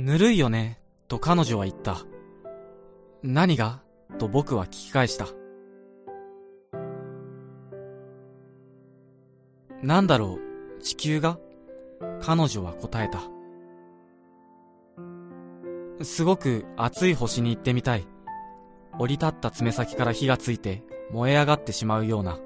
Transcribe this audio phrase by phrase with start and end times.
[0.00, 1.98] ぬるいよね、と彼女は言った。
[3.22, 3.82] 何が？
[4.18, 5.26] と僕は聞き返した。
[9.82, 10.38] なんだろ
[10.78, 11.38] う、地球が？
[12.22, 13.20] 彼女は答えた。
[16.02, 18.06] すごく熱い星に行ってみたい。
[18.98, 22.38] 降り立った爪先から火がついて燃え上がってしまうような。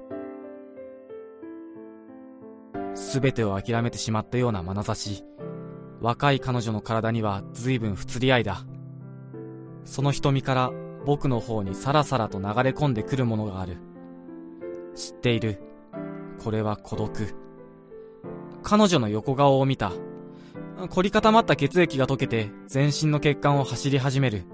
[2.95, 5.23] すべてを諦めてしまったような眼差し。
[6.01, 8.65] 若い彼女の体には随分不釣り合いだ。
[9.85, 10.71] その瞳から
[11.05, 13.77] 僕の方にさらさらと流れ込んでくるものがある。
[14.95, 15.61] 知っている。
[16.43, 17.35] これは孤独。
[18.63, 19.91] 彼女の横顔を見た。
[20.89, 24.45] 凝り固まった血液が溶けて全身の血管を走り始める。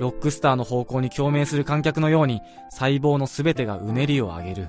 [0.00, 4.68] ロックスターの方向に共鳴する観客のように細胞のすべてがうねりを上げる。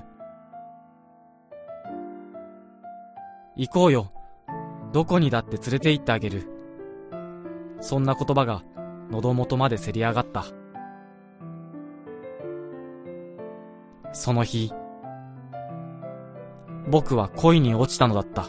[3.56, 4.13] 行こうよ。
[4.94, 6.46] どこにだって連れて行ってあげる。
[7.80, 8.62] そんな言葉が
[9.10, 10.44] 喉元までせり上がった。
[14.12, 14.70] その日、
[16.88, 18.46] 僕は恋に落ちたのだった。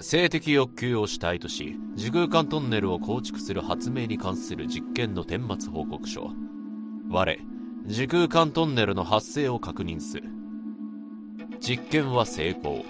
[0.00, 6.30] 性的欲求を主体とし時空間トンネルを構築する発明に関する実験の顛末報告書。
[7.10, 7.38] 我
[7.86, 10.28] 時空間トンネルの発生を確認する。
[11.58, 12.84] 実験は成功。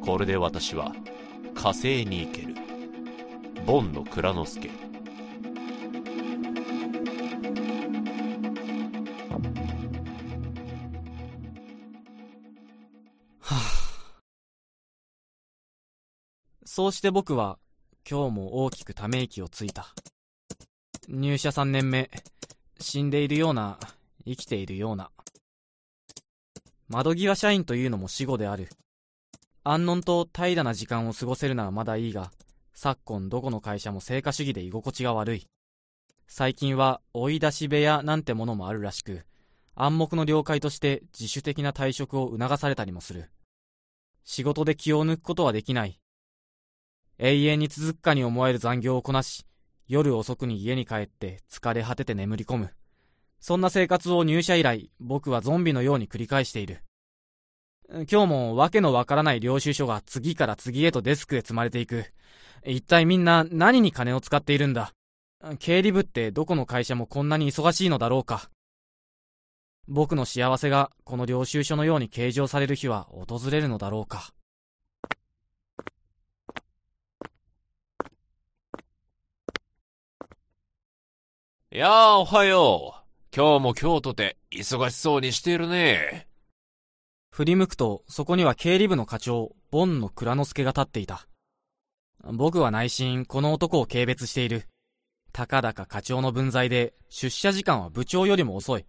[0.00, 0.92] これで私は
[1.54, 2.54] 火星に行ける。
[3.66, 4.89] ボンの蔵之介。
[16.72, 17.58] そうして僕は
[18.08, 19.92] 今日も大きくため息をついた。
[21.08, 22.08] 入社3年目、
[22.78, 23.80] 死んでいるような、
[24.24, 25.10] 生きているような。
[26.86, 28.68] 窓際社員というのも死後である。
[29.64, 32.30] 安穏と平らな時間を過ごせるならまだいいが、
[32.72, 35.46] 昨今どこの会社も成果主義で居心地が悪い。
[36.28, 39.24] 最近は追い出し部屋なんてものもあるらしく、
[39.74, 43.28] 暗黙の了解として自主的な退職を促されたりもする。
[44.22, 46.00] 仕事で気を抜くことはできない。
[47.22, 49.44] 永遠に続くかに思える残業をこなし、
[49.86, 52.70] 夜遅くに家に帰って疲れ果てて眠り込む。
[53.40, 56.82] そんな生活を入社以来、僕はゾンビのように繰り返している。
[58.10, 62.06] 今日もわけのわからない領収書が次から次へとデスクへ積まれていく。
[62.64, 64.94] 一体みんな何に金を使っているんだ？
[65.58, 68.48] 経理部ってどこの会社もこんなに忙しいのだろうか？
[69.88, 74.30] 僕の幸せがこの領収書のように計上される日は訪れるのだろうか？
[81.72, 83.00] やあ、おはよう。
[83.32, 86.26] 今日も今日とて忙しそうにしているね。
[87.30, 91.28] 振り向くと、そこには経理部の課長、ボンの蔵之介が立っていた。
[92.24, 94.66] 僕は内心、この男を軽蔑している。
[95.32, 98.84] たかだか課長の分際で、出社時間は部長よりも遅い。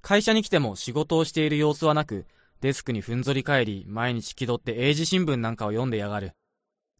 [0.00, 2.24] 会社に来ても仕事をしている様子はなく、
[2.62, 6.32] デスクにふんぞり返り、毎日気取って英字新聞なんかを読んでやがる。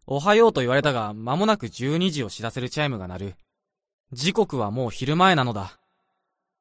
[0.07, 3.37] おはようと言われたが、間もなく12時を知らせるチャイムが鳴る。
[4.13, 5.79] 時刻はもう昼前なのだ。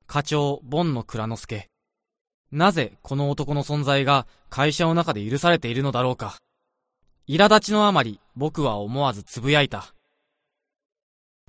[0.07, 1.69] 課長、ボンの蔵之介。
[2.51, 6.37] なぜこの男の存在が会社の中で許されているのだろうか。
[7.27, 9.93] 苛立ちのあまり僕は思わずつぶやいた。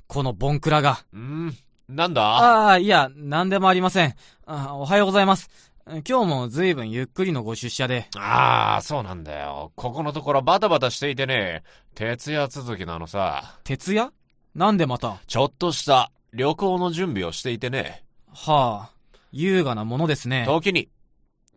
[0.07, 1.05] このボンクラが。
[1.17, 1.53] ん
[1.89, 2.23] なんだ？
[2.23, 4.15] ああ、いや、なんでもありません
[4.47, 4.75] あ。
[4.75, 5.51] おはようございます。
[5.87, 8.09] 今日も随分ゆっくりのご出社で。
[8.17, 9.73] ああ、そうなんだよ。
[9.75, 11.63] ここのところバタバタしていてね、
[11.95, 13.59] 徹夜続きなのさ。
[13.65, 14.13] 徹夜？
[14.55, 15.19] なんでまた？
[15.27, 18.05] ちょっとした旅行の準備をしていてね。
[18.33, 20.45] はあ、優雅なものですね。
[20.47, 20.89] 時に、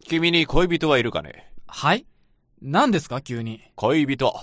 [0.07, 2.07] 君に恋人はいるかねはい？
[2.61, 3.21] 何ですか？
[3.21, 3.61] 急に。
[3.75, 4.33] 恋人。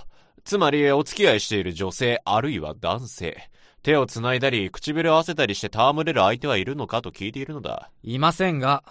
[0.44, 3.50] つまり、お付き合いしている女性、あるいは男性。
[3.82, 7.90] 手を繋いだり、唇を合わせたりして戯れる相手はいるのかと聞いているのだ。
[8.02, 8.84] いませんが、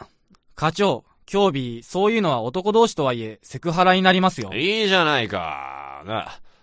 [0.55, 4.51] 課長、今日日、そういうのは男同士とはいえ、セクハラになりますよ。
[4.53, 6.03] いいじゃないか。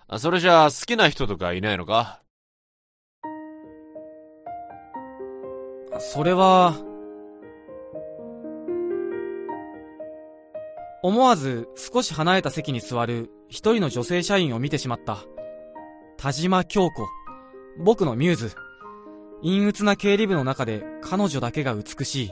[0.09, 0.19] な。
[0.19, 2.21] それじゃあ、好きな人とかいないのか？
[6.01, 6.75] それは、
[11.03, 15.19] 思わず少し離れた席に座る一人の女性社員を見てしまった。
[16.17, 17.07] 田島京子。
[17.79, 18.53] 僕のミューズ。
[19.43, 22.31] 陰鬱な経理部の中で彼女だけが美しい。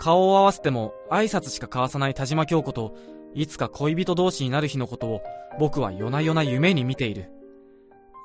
[0.00, 2.96] 顔を合わせても挨拶しか交わさない田島京子と
[3.34, 5.22] いつか恋人同士になる日のことを
[5.60, 7.30] 僕は夜な夜な夢に見ている。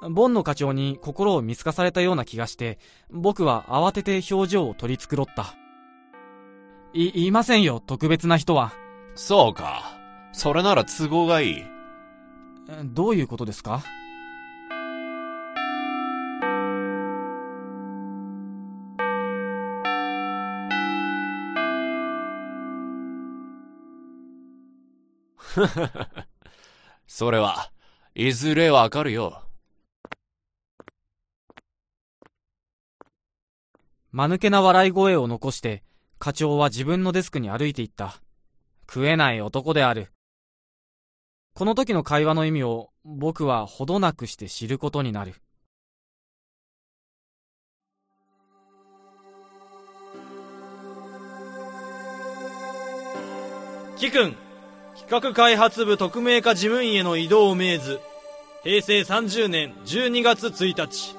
[0.02, 2.78] ボンの課長に心を見透かされたような気がして、
[3.10, 5.56] 僕は慌てて表情を取り繕った。
[6.94, 8.74] い、いませんよ、特別な人は。
[9.16, 9.98] そうか。
[10.34, 11.64] それなら都合がいい。
[12.84, 13.82] どういうことですか？
[27.08, 27.72] それは、
[28.16, 29.44] いずれわかるよ。
[34.12, 35.84] 間抜けな笑い声を残して、
[36.20, 38.22] 課長は自分のデスクに歩いていった。
[38.90, 40.12] 食えない男である。
[41.54, 45.34] この時の会話の意味を僕はほどなくして知ることになる。
[53.98, 54.36] 貴君、
[54.96, 58.00] 企画開発部特命課事務員への異動を命ず、
[58.64, 61.17] 平成30年12月1日。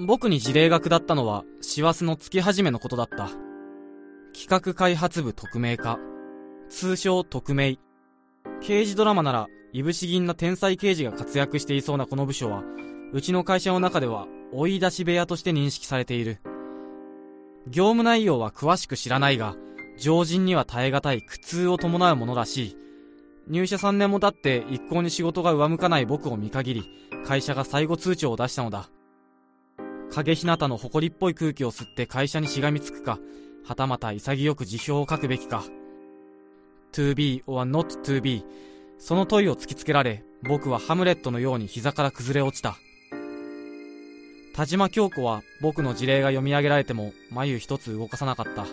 [0.00, 3.30] 僕に事例が下ったのは、師走の月始めのことだった。
[4.32, 5.98] 企画開発部特命課。
[6.68, 7.78] 通称特命。
[8.60, 12.62] 刑事ドラマなら、いぶし銀な天才刑事が活躍していそうなこの部署は、
[13.12, 16.38] うちの会社の中では、追い出し部屋として認識されている。
[17.66, 19.56] 業務内容は詳しく知らないが、
[19.98, 22.76] 常人には耐え難い苦痛を伴うものらしい。
[23.48, 26.84] 入社3年も経って一向に仕事が上向かない僕を見限り、
[27.26, 28.88] 会社が最後通帳を出したのだ。
[30.10, 33.18] 影日向の誇りっぽい空気を吸って会社にしがみつくか、
[33.64, 35.64] はたまた潔く辞表を書くべきか。
[36.92, 38.44] to be or not to be
[38.98, 42.76] その問いを突きつけられ、僕はハムレットのように膝から崩れ落ちた。
[44.54, 48.66] 田島京子は僕の事例が読み上げられても眉一つ動かさなかった。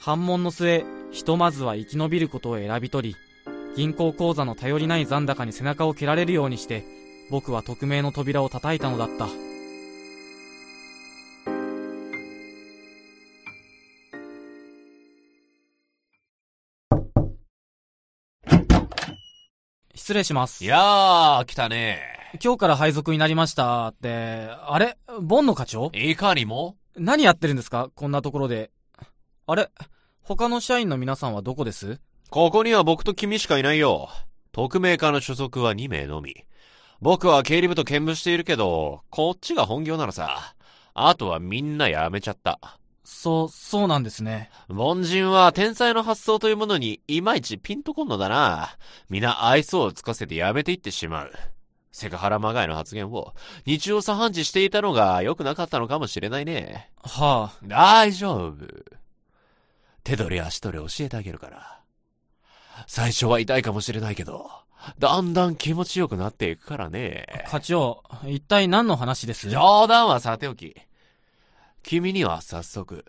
[0.00, 3.16] 反問の末、ひとまずは生き延びることを選び取り、
[3.76, 6.84] 銀行口座の頼りない残高に背中を蹴られるようにして、
[7.30, 9.28] 僕は匿名の扉を叩いたのだった。
[20.06, 20.64] 失礼します。
[20.64, 22.00] いやー、来たね
[22.40, 24.96] 今日から配属になりましたって、あれ？
[25.20, 25.90] ボンの課長？
[25.94, 26.76] いかにも？
[26.96, 27.90] 何やってるんですか？
[27.92, 28.70] こんなところで。
[29.48, 29.68] あれ？
[30.22, 31.98] 他の社員の皆さんはどこです？
[32.30, 34.08] ここには僕と君しかいないよ。
[34.52, 36.36] 特命課の所属は2名のみ。
[37.00, 40.54] 僕は経理部と兼務しているけど、こっちが本業なのさ。
[40.94, 42.60] あとはみんな辞めちゃった。
[43.06, 44.50] そう、そうなんですね。
[44.68, 48.76] 凡人は天才の発想というものにいまいちピンとこんのだな。
[49.08, 51.32] 皆愛想をつかせてやめていってしまう。
[51.92, 53.32] セクハラまがいの発言を
[53.64, 56.90] 日常茶飯事していたのが良くなかったのかもしれないね。
[57.02, 57.58] はあ。
[57.62, 58.66] 大丈夫。
[60.04, 61.80] 手取り足取り教えてあげるから。
[62.86, 64.50] 最初は痛いかもしれないけど、
[64.98, 67.26] だんだん気持ちよくなっていくからね。
[67.48, 69.48] 課長、一体何の話です？
[69.48, 70.76] 冗談はさておき。
[71.86, 73.04] 君には早速、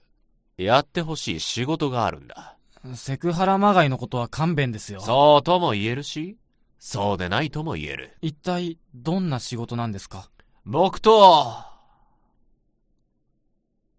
[0.55, 2.57] やってほしい仕事があるんだ。
[2.93, 5.01] セクハラまがいのことは勘弁ですよ。
[5.01, 6.38] そうとも言えるし、
[6.77, 8.15] そうでないとも言える。
[8.22, 10.29] 一体、どんな仕事なんですか？
[10.63, 11.55] 僕と、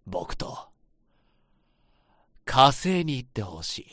[0.06, 0.68] 僕と、
[2.44, 3.86] 火星に行ってほしい。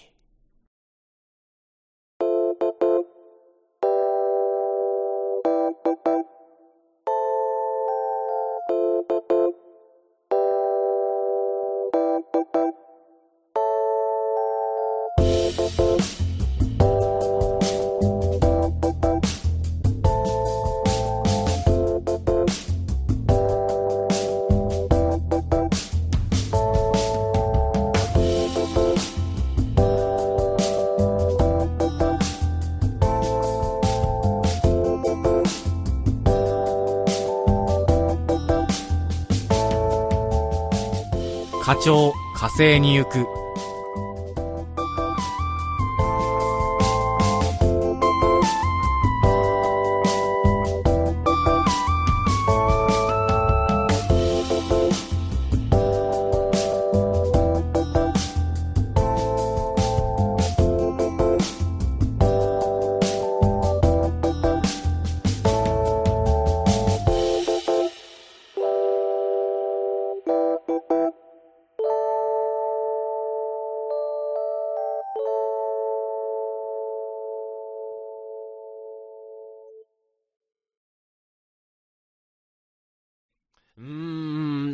[42.45, 43.44] 火星に行く。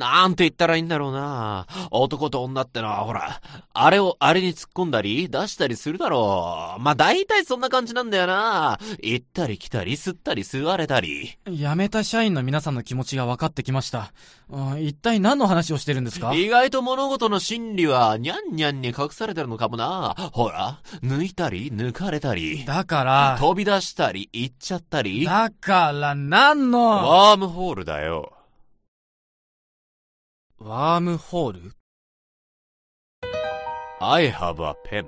[0.01, 1.67] なんて言ったらいいんだろうな。
[1.91, 3.39] 男と女ってのは、ほら、
[3.71, 6.81] あれをあれに突っ込んだり、出したりするだろう。
[6.81, 8.79] まあ、大体そんな感じなんだよな。
[9.03, 11.37] 行ったり来たり、吸ったり吸われたり。
[11.47, 14.11] 辞めた社員の皆さんの気持ちが分かってきました。
[14.49, 16.33] うん一体何の話をしてるんですか？
[16.33, 20.15] 意外と物事の真理は、にゃんにゃんに隠されてるのかもな。
[20.33, 22.65] ほら、抜いたり、抜かれたり。
[22.65, 25.25] だから、飛び出したり、行っちゃったり。
[25.25, 28.33] だから何の、ワームホールだよ。
[30.63, 31.71] ワームホール
[33.99, 35.07] ？I have a pen.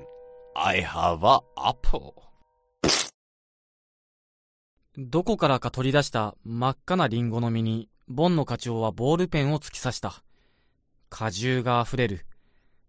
[0.55, 2.13] I have a apple.
[4.97, 10.23] どこからか取り出した真っ赤なリンゴの実に、ボンの課長はボールペンを突き刺した。
[11.09, 12.25] 果汁が溢れる。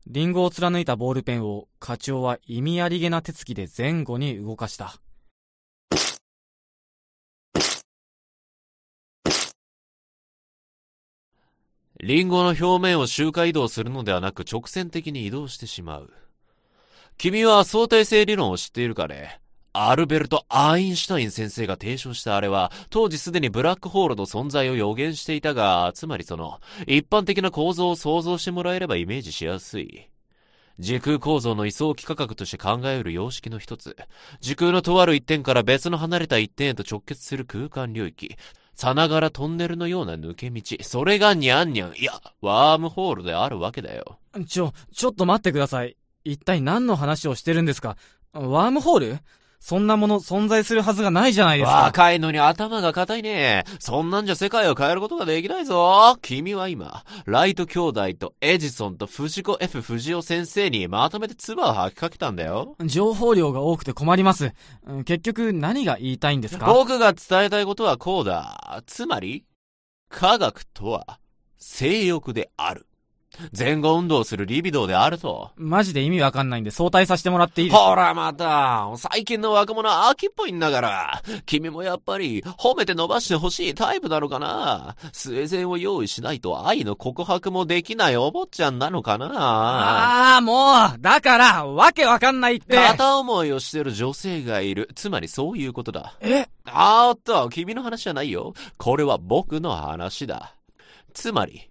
[0.06, 5.02] リンゴを貫いたボールペンを課長は意味ありげな手つきで前後に動かした。
[12.04, 16.10] リンゴの表面を周回移動するのではなく直線的に移動してしまう。
[17.16, 19.40] 君は相対性理論を知っているかね？
[19.72, 30.10] アルベルト・アインシュタイン先生が提唱したあれは、当時すでにブラックホールの存在を予言していたが、つまりその、一般的な構造を想像してもらえればイメージしやすい。
[30.78, 33.96] 時空構造の位相幾何学として考える様式の一つ。
[34.40, 38.36] 時空のとある一点から別の離れた一点へと直結する空間領域。
[38.74, 40.62] さながらトンネルのような抜け道。
[40.82, 41.96] それがニャンニャン。
[41.96, 44.18] いや、ワームホールであるわけだよ。
[44.48, 45.96] ちょ、ちょっと待ってください。
[46.24, 47.96] 一体何の話をしてるんですか？
[48.32, 49.18] ワームホール？
[49.66, 51.76] そんなもの存在するはずがないじゃないですか。
[51.84, 53.64] 若いのに頭が固いね。
[53.78, 56.18] そんなんじゃ世界を変えることができないぞ。
[56.20, 62.76] 君は今、ライト兄弟とエジソンと藤子 F 不二雄先生にまとめて唾を吐きかけたんだよ。
[62.84, 64.52] 情報量が多くて困ります。
[64.86, 66.66] うん結局何が言いたいんですか？
[66.66, 68.82] 僕が伝えたいことはこうだ。
[68.86, 69.46] つまり、
[70.10, 71.18] 科学とは、
[71.56, 72.86] 性欲である。
[73.56, 75.50] 前後運動するリビドーであると。
[75.56, 77.84] マジで意味わかんないんで相対させてもらっていいですか？
[77.84, 81.22] ほらまた、最近の若者は秋っぽいんだから。
[81.46, 84.96] 君もやっぱり褒めて伸ばしてほしいタイプなのかな？
[85.12, 89.26] スウェゼンを用意しないと愛の告白もできないお坊ちゃんなのかな？
[89.34, 94.88] ああ、もうだからわけわかんないって片思いをしてる女性がいる。
[94.94, 96.16] つまりそういうことだ。
[96.20, 96.46] え？
[96.66, 98.54] あーっと、君の話じゃないよ。
[98.78, 100.54] これは僕の話だ。
[101.12, 101.68] つまり、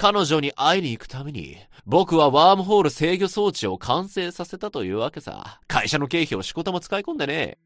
[0.00, 5.60] 彼女に会いに行くために、僕はワームホール制御装置を完成させたというわけさ。
[5.68, 7.58] 会社の経費を仕事も使い込んでね。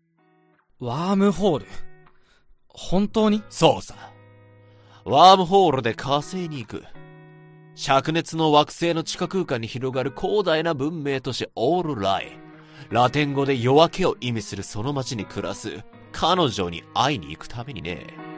[0.80, 1.66] ワームホール？
[2.66, 3.44] 本当に？
[3.48, 3.94] そうさ。
[5.04, 6.82] ワームホールで火星に行く。
[7.76, 12.36] 灼熱の惑星の地下空間に広がる広大な文明都市オールライ。
[12.90, 18.33] ラテン語で夜明けを意味するその街に暮らす彼女に会いに行くためにね。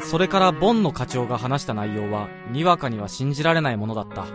[0.00, 4.26] それからボンの課長が話した内容は、にわかには信じられないものだった。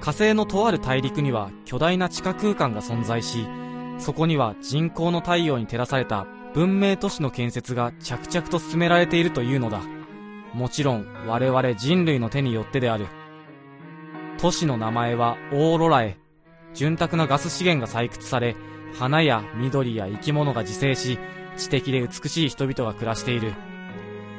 [0.00, 3.46] 火星のとある大陸には巨大な地下空間が存在し、
[3.98, 9.80] そこには人工の太陽に照らされた文明都市の建設が着々と進められているというのだ。
[10.54, 13.06] もちろん我々人類の手によってである。
[14.38, 16.18] 都市の名前はオーロラへ。
[16.72, 18.56] 潤沢なガス資源が採掘され、
[18.98, 21.18] 花や緑や生き物が自生し、
[21.56, 23.52] 知的で美しい人々が暮らしている。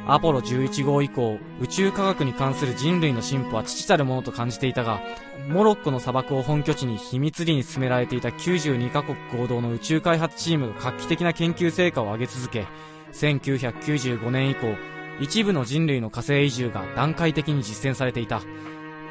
[0.07, 4.99] アポロ11号以降、宇宙科学に関する人類の進歩は父たるものと感じていたが、
[5.47, 12.65] モロッコの砂漠を本拠地に秘密裏に進められていた92カ国合同の宇宙開発チームが画期的な研究成果を上げ続け、
[13.13, 14.75] 1995年以降、
[15.19, 18.41] 一部の人類の火星移住が段階的に実践されていた。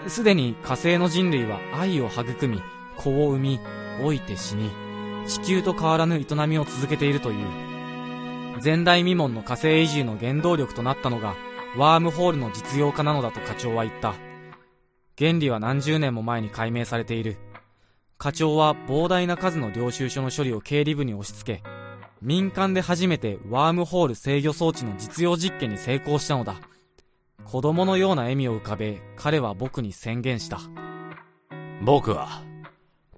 [0.08, 2.60] すでに火星の人類は愛を育み、
[2.96, 3.60] 子を産み、
[4.02, 4.70] 老いて死に、
[5.26, 7.69] 地球と変わらぬ営みを続けているという。
[8.62, 11.34] 前代未聞の火星移住の原動力となったのが、
[11.76, 14.14] ワームホールの実用化なのだと課長は言った。
[15.18, 17.38] 原理は何十年も前に解明されている。
[18.18, 21.62] 課長は膨大な数の領収書の処理を経理部に押し付け、
[22.20, 26.56] 民間で初めてワームホール制御装置の実用実験に成功したのだ。
[27.44, 30.60] 子供のような笑みを浮かべ、彼は僕に宣言した。
[31.82, 32.42] 僕は、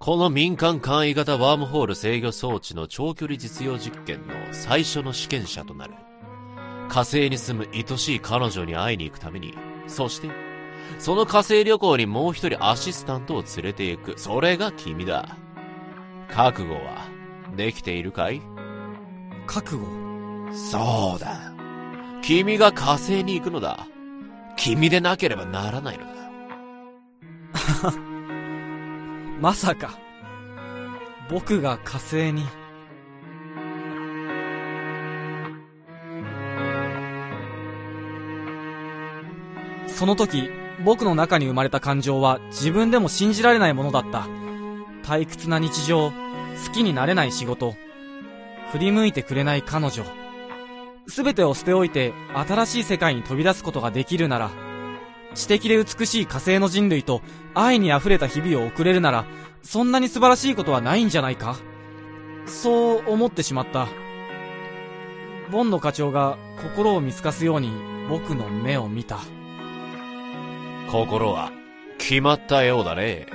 [0.03, 5.95] この民間簡易型ワームホール制御装置の長距離実用実験の最初の試験者となる。
[6.89, 9.55] 火星に住む愛しい彼女に会いに行くために、
[9.87, 10.29] そして、
[10.99, 14.15] その火星旅行にもう一人アシスタントを連れて行く。
[14.19, 15.37] それが君だ。
[16.29, 17.07] 覚悟は、
[17.57, 18.43] できているかい？
[19.47, 19.87] 覚悟？
[20.53, 21.53] そうだ。
[22.23, 23.87] 君が火星に行くのだ。
[24.57, 26.05] 君でなければならないの
[27.93, 28.03] だ。
[29.43, 29.99] まさか、
[31.29, 32.47] 僕が火星に。
[39.89, 40.49] その時、
[40.85, 44.29] 僕の中に生まれた感情は自分でも信じられないものだった。
[45.03, 47.75] 退屈な日常、好きになれない仕事、
[48.71, 50.05] 振り向いてくれない彼女。
[51.09, 54.53] すべてを捨ておいて新しい世界に飛び出すことができるなら、
[55.35, 57.23] 知的で美しい火星の人類と
[57.55, 59.25] 愛に溢れた日々を送れるなら、
[59.63, 61.57] そんなに素晴らしいことはないんじゃないか？
[62.47, 63.89] そう思ってしまった。
[65.51, 67.71] ボンの課長が心を見透かすように
[68.09, 69.19] 僕の目を見た。
[70.91, 71.53] 心は
[71.99, 73.27] 決まったようだね。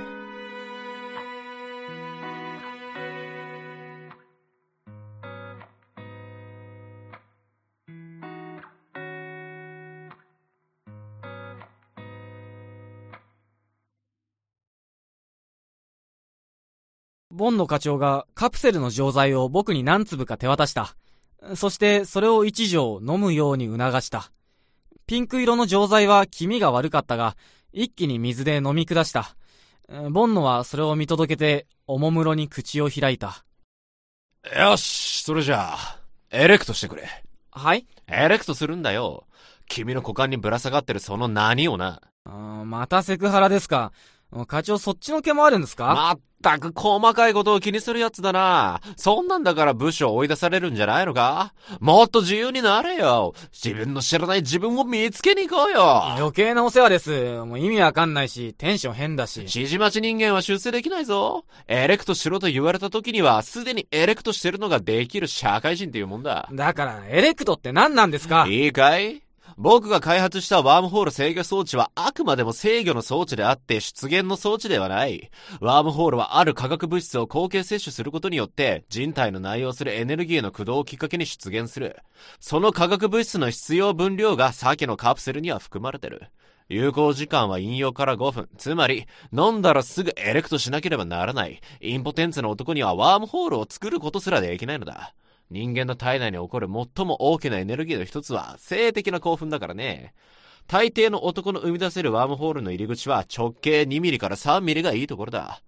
[17.38, 20.96] ボンの課長がカプセルの錠剤を僕に何粒か手渡した。
[21.54, 24.32] そしてそれを一錠飲むように促した。
[25.06, 27.36] ピンク色の錠剤は気味が悪かったが、
[27.72, 29.36] 一気に水で飲み下した。
[30.10, 33.44] ボンノはそれを見届けて、おもむろに口を開いた。
[34.58, 37.08] よし、それじゃあ、エレクトしてくれ。
[37.52, 37.86] はい？
[38.08, 39.28] エレクトするんだよ。
[39.68, 42.00] 君の股間にぶら下がってるその何をな。
[42.64, 43.92] またセクハラですか。
[44.46, 45.94] 課長そっちの気もあるんですか？
[45.94, 48.80] まったく細かいことを気にするやつだな。
[48.96, 51.54] そんなんだから部署を追い出されるんじゃないのか？
[51.80, 53.34] もっと自由になれよ。
[53.52, 56.04] 自分の知らない自分を見つけに行こうよ。
[56.14, 57.38] 余計なお世話です。
[57.44, 59.38] もう意味わかんないし、テンション変だし。
[59.38, 61.44] 指示待ち人間は出世できないぞ。
[61.66, 66.48] エレクトしろと言われた時には、すでにエレクトしてるのができる社会人っていうもんだ。
[66.52, 68.46] だから、エレクトって何なんですか？
[68.46, 69.22] いいかい？
[69.56, 75.30] 僕が開発したワームホール制御装置はあくまでも制御の装置であって出現の装置ではない。
[75.60, 81.96] ワームホールはある化学物質を後継摂取することによって人体の内容するエネルギーの駆動をきっかけに出現する。
[82.40, 86.30] その化学物質の必要分量が先のカプセルには含まれてる。
[86.68, 88.48] 有効時間は引用から5分。
[88.58, 91.62] つまり、飲んだらすぐエレクトしなければならない。
[91.80, 95.14] インポテンツの男にはワームホールを作ることすらできないのだ。
[95.50, 100.14] 人間の体内に起こる最も大きなエネルギーの一つは性的な興奮だからね。
[100.66, 105.62] 大抵の男の生み出せるワームホールの入り口は直径2ミリから3ミリがいいところだ。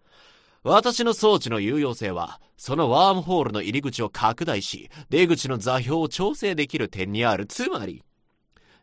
[0.63, 7.47] 私の装置の有用性は、そのワームホールの入り口を拡大し、出口の座標を調整できる点にある。
[7.47, 8.03] つまり、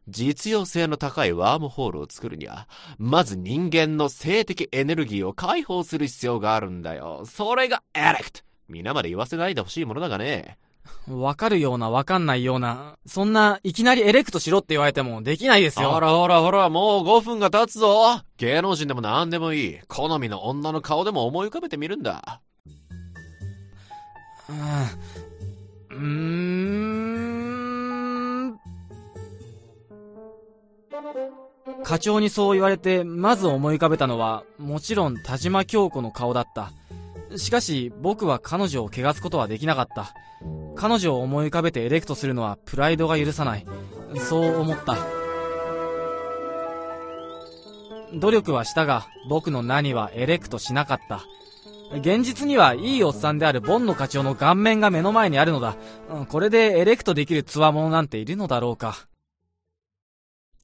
[0.08, 7.26] 実用性の高いワームホールを作るには、まず人間の性的エネルギーを解放する必要があるんだよ。
[7.28, 10.58] それがエレクト皆まで言わせないでほしいものだがね。
[11.08, 15.92] わかるようなわかんないような、そんないきなりエレクトしろって言われてもできないですよ。
[15.92, 18.22] ほらほらほら、もう5分が経つぞ。
[18.38, 19.80] 芸能人でも何でもいい。
[19.88, 22.42] 好みの女の顔でも思い浮かべてみるんだ。
[25.90, 27.38] うーん。
[31.84, 36.72] 課長にそう言われて、まず思い浮かべたのは、もちろん田島京子の顔だった。
[37.36, 40.14] しかし、僕は彼女を汚すことはできなかった。
[40.76, 43.66] 彼女を思い浮かべてエレクトするのはプライドが許さない。
[44.16, 44.98] そう思った。
[48.14, 51.24] 努力はしたが、僕の何はエレクトしなかった。
[51.98, 55.76] 現実にはいいおっさんであるボンの課長の顔面が目の前にあるのだ。
[56.30, 59.08] これでエレクトできる強者なんているのだろうか。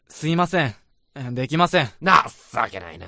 [0.08, 0.76] すいません。
[1.32, 1.89] できません。
[2.02, 3.08] 情けないな。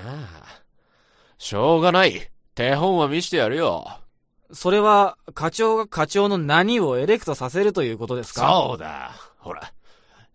[1.38, 2.30] しょうがない。
[2.56, 3.86] 手本は見してやるよ。
[4.50, 8.48] それは、課長が課長の何をエレクトさせるということですか？
[8.48, 9.12] そうだ。
[9.38, 9.72] ほら。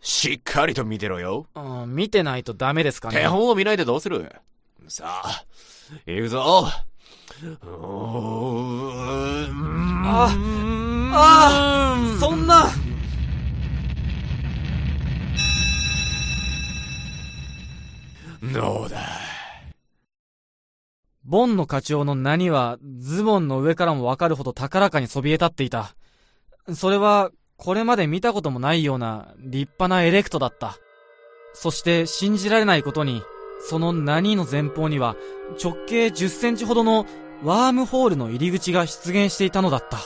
[0.01, 1.47] しっかりと見てろよ。
[1.55, 3.21] うん見てないとダメですかね？
[3.21, 4.31] 手本を見ないでどうする？
[4.87, 5.43] さあ、
[6.05, 6.67] 行くぞ。
[7.63, 7.67] う
[10.05, 10.29] あ
[11.13, 12.67] ああそんな
[18.53, 18.99] どうだ？
[21.31, 25.95] ボンの課長の何は、ズボンの上からもわかるほど高らかにそびえ立っていた。
[26.73, 30.77] それは、これまで見たこともないような立派なエレクトだった。
[31.53, 33.23] そして信じられないことに、
[33.61, 35.15] その何の前方には
[35.63, 37.05] 直径10センチほどの
[37.45, 39.99] ワームホールの入り口が出現していたのだった。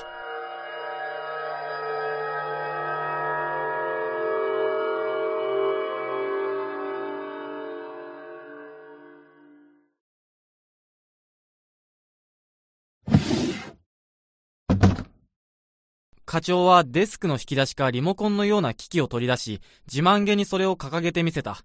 [16.35, 21.63] 課長はデスクの引き出しかリモコンのような機器を取り出し、自慢げにそれを掲げてみせた。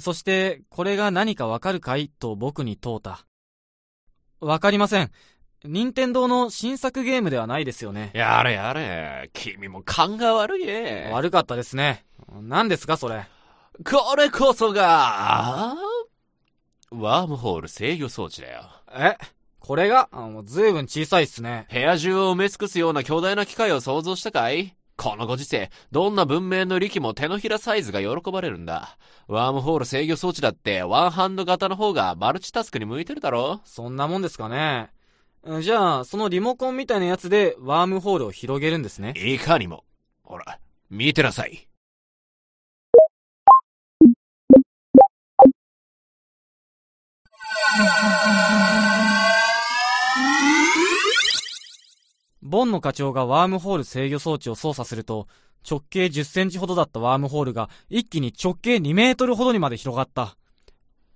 [0.00, 3.26] そして、これが何かわかるかいと僕に問うた。
[4.40, 5.10] わかりません。
[5.62, 8.10] 任天堂の新作ゲームではないですよね。
[8.14, 9.28] やれやれ。
[9.34, 11.10] 君も勘が悪いね。
[11.12, 12.06] 悪かったですね。
[12.40, 13.26] 何ですかそれ。
[13.84, 15.76] これこそが、
[16.90, 18.62] ワームホール制御装置だよ。
[18.90, 19.18] え？
[19.68, 21.66] これが、あもう随分小さいっすね。
[21.70, 24.74] 部屋中を埋め尽くすような巨大な機械を想像したかい？
[24.96, 28.96] このご時世、どんな文明の力も手のひらサイズが喜ばれるんだ。
[29.26, 33.60] ワームホール制御装置だってワンハンド型の方がマルチタスクに向いてるだろ？
[33.66, 34.88] そんなもんですかね。
[35.60, 39.12] じゃあ、そのリモコンみたいなやつでワームホールを広げるんですね。
[39.18, 39.84] いかにも。
[40.22, 41.68] ほら、見てなさい。
[52.48, 55.28] ボンの課長がワームホール制御装置を操作すると、
[55.68, 60.36] 直径10センチほどだったワームホールが一気に直径2メートルほどにまで広がった。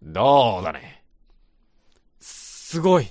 [0.02, 1.04] どうだね。
[2.20, 3.06] すごい。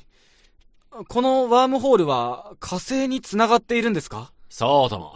[1.08, 4.32] このワームホールは火星に繋がっているんですか？
[4.50, 5.16] そうとも。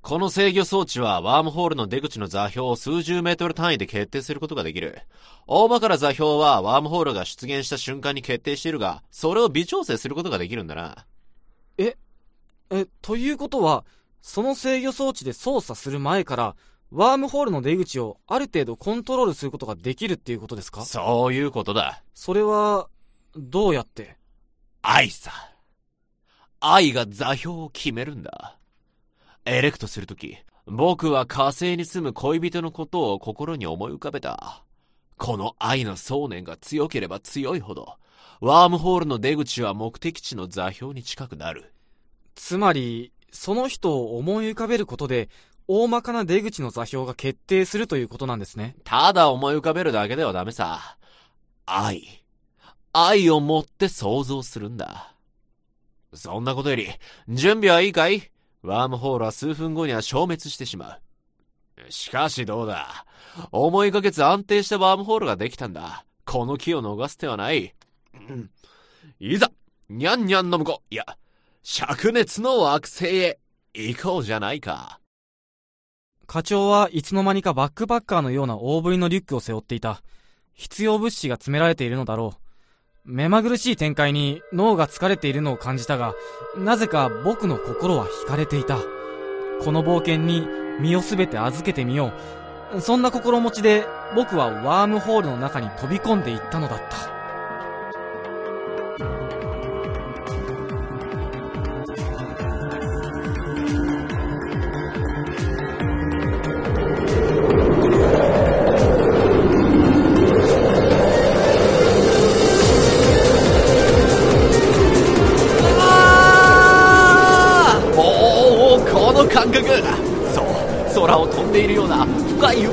[0.00, 5.02] この制御装置はワームホールの出口の座標を数十メートル単位で決定することができる。
[5.46, 11.06] 大まかな座標はワームホールが出現した瞬間に決定しているが、それを微調整することができるんだな。
[11.78, 11.96] え、
[12.72, 13.84] え、ということは、
[14.22, 16.56] その制御装置で操作する前から、
[16.90, 20.84] ワームホールの出口をある程度コントロールすることができるっていうことですか？
[20.84, 22.02] そういうことだ。
[22.14, 22.88] それは、
[23.36, 24.16] どうやって？
[24.82, 25.32] 愛さ。
[26.60, 28.58] 愛が座標を決めるんだ。
[29.44, 34.64] エレクトするとき、僕は火星に住む恋人のことを心に思い浮かべた。
[35.18, 37.96] この愛の想念が強ければ強いほど、
[38.40, 41.72] ワームホールの出口は目的地の座標に近くなる。
[42.34, 45.28] つまり、その人を思い浮かべることで、
[45.68, 48.76] 大まかな出口の座標が決定するということなんですね。
[48.84, 50.98] ただ思い浮かべるだけではダメさ。
[51.66, 52.24] 愛。
[52.92, 55.14] 愛を持って想像するんだ。
[56.12, 56.88] そんなことより、
[57.28, 58.30] 準備はいいかい？
[58.62, 61.90] ワームホールは数分後には消滅してしまう。
[61.90, 63.06] しかしどうだ。
[63.50, 66.04] 思いがけず安定したワームホールができたんだ。
[66.26, 67.74] この木を逃す手はない。
[69.18, 69.50] いざ、
[69.88, 71.06] にゃんにゃんの向こう、いや、
[71.64, 73.38] 灼熱の惑星へ
[73.72, 74.98] 行こうじゃないか。
[76.26, 80.02] 課長はいつの間にかバックパッカーのような大ぶりのリュックを背負っていた。
[80.54, 82.42] 必要物資が詰められているのだろう。
[83.04, 86.14] 目まぐるしい展開に脳が疲れているのを感じたが、
[86.56, 88.78] なぜか僕の心は惹かれていた。
[89.64, 90.46] この冒険に
[90.80, 92.12] 身をすべて預けてみよ
[92.74, 92.80] う。
[92.80, 97.11] そんな心持ちで僕はワームホールの中に飛び込んでいったのだった。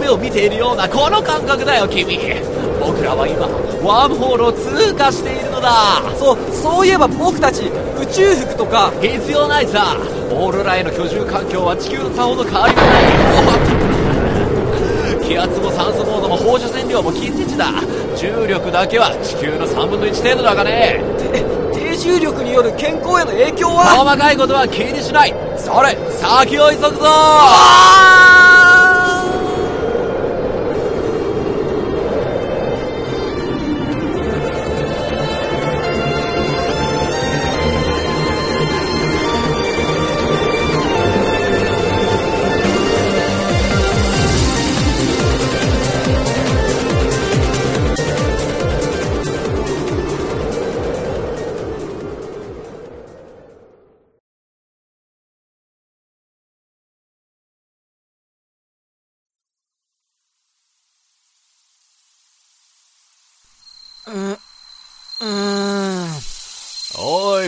[0.10, 2.18] 夢を見ているようなこの感覚だよ君。
[2.80, 3.46] 僕らは今
[3.86, 6.02] ワームホールを通過しているのだ。
[6.18, 7.66] そうそういえば僕たち
[8.02, 8.92] 宇宙服とか。
[9.02, 9.96] 必要ないさ。
[10.32, 12.88] オーロラへの居住環境は地球とさほど変わりもな
[15.22, 15.22] い。
[15.30, 17.72] 気圧も酸素濃度も放射線量も近似値だ。
[18.18, 21.02] 重力だけは地球の3分の1程度だがね。
[21.74, 23.86] 低重力による健康への影響は？
[23.98, 25.34] 細かいことは気にしない。
[25.58, 28.29] それ先を急ぐぞ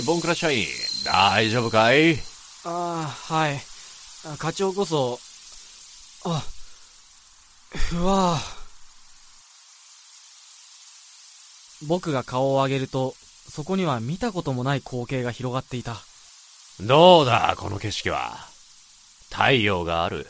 [0.05, 0.65] ボンクラ社員、
[1.05, 2.15] 大丈夫かい？
[2.65, 3.61] ああ、はい。
[4.37, 5.19] 課長こそ、
[6.25, 6.43] あ、
[7.75, 8.37] ふわ
[11.87, 13.15] 僕が顔を上げると、
[13.49, 15.97] そこには見たこともない光景が広がっていた。
[16.79, 18.37] どうだ、この景色は？
[19.31, 20.27] 太陽がある。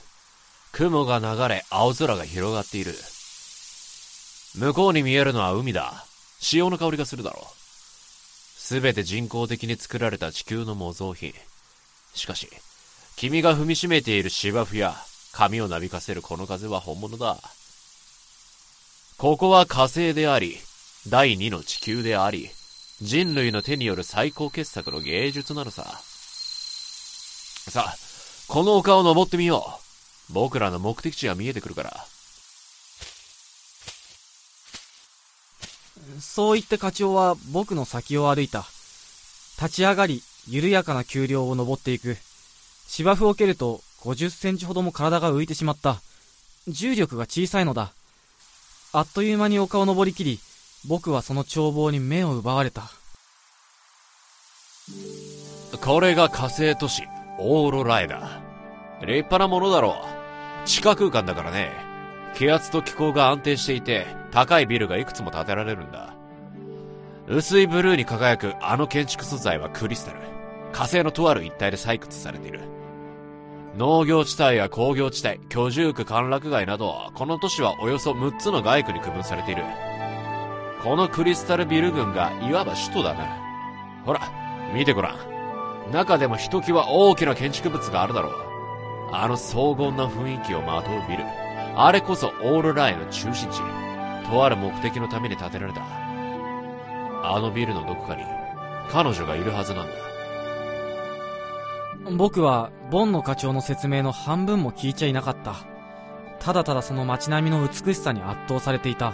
[0.72, 2.94] 雲が流れ、青空が広がっている。
[4.56, 6.06] 向こうに見えるのは海だ。
[6.40, 7.61] 潮の香りがするだろう。
[8.72, 11.34] すべて人工的に作られた地球の模造品。
[12.14, 12.48] しかし、
[13.18, 14.96] 君が踏みしめている芝生や
[15.34, 17.38] 髪をなびかせるこの風は本物だ。
[19.18, 20.56] ここは火星であり、
[21.10, 22.48] 第二の地球であり、
[23.02, 25.84] 人類の手による最高傑作の芸術なのさ。
[27.70, 27.96] さあ、
[28.48, 29.66] この丘を登ってみよ
[30.30, 30.34] う。
[30.34, 32.06] 僕らの目的地が見えてくるから。
[36.19, 38.65] そう言って課長は僕の先を歩いた。
[39.62, 42.17] 立ち上がり、緩やかな丘陵を登っていく。
[42.88, 46.02] 芝生を蹴ると50センチほども体が浮いてしまった。
[46.67, 47.93] 重力が小さいのだ。
[48.93, 50.39] あっという間に丘を登りきり、
[50.88, 52.91] 僕はその眺望に目を奪われた。
[55.82, 57.04] これが火星都市、
[57.39, 58.41] オーロライだ。
[59.02, 59.95] 立派なものだろ
[60.65, 60.67] う。
[60.67, 61.90] 地下空間だからね。
[62.36, 66.15] 気圧と気候が安定していて、高いビルがいくつも建てられるんだ。
[67.28, 70.20] 薄いブルーに輝くあの建築素材はクリスタル。
[70.72, 72.62] 火星のとある一帯で採掘されている。
[73.78, 79.63] 農業地帯や工業地帯、居住区歓楽街など、この都市はおよそ6つの街区に区分されている。
[80.84, 83.26] このクリスタルビル群がいわば首都だな。
[84.06, 84.20] ほら、
[84.74, 85.91] 見てごらん。
[85.91, 88.34] 中でもひときわ大きな建築物があるだろう。
[89.13, 91.24] あの荘厳な雰囲気をまとうビル。
[91.76, 93.62] あれこそオーロラへの中心地。
[94.30, 95.82] とある目的のために建てられた。
[97.24, 98.24] あのビルのどこかに、
[98.90, 99.92] 彼女がいるはずなんだ。
[102.18, 105.56] 僕は、ボンの課長の説明の半分も聞いちゃいなかった。
[106.40, 109.14] ただただその街並みの美しさに圧倒されていた。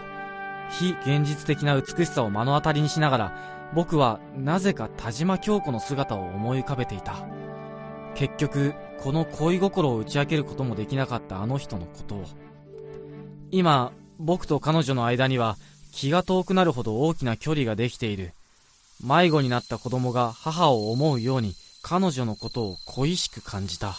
[0.70, 3.34] 非現実的な美しさを目の当たりにしながら、
[3.74, 7.15] 僕はなぜか田島京子の姿を思い浮かべていた。
[8.15, 12.24] 結局、この恋心を打ち明けることもできなかったあの人のことを。
[13.51, 15.57] 今、僕と彼女の間には
[15.91, 18.33] 気が遠くなるほど大きな距離ができている。
[19.03, 23.95] 迷子になった子供が母を思うように彼女のことを恋しく感じた。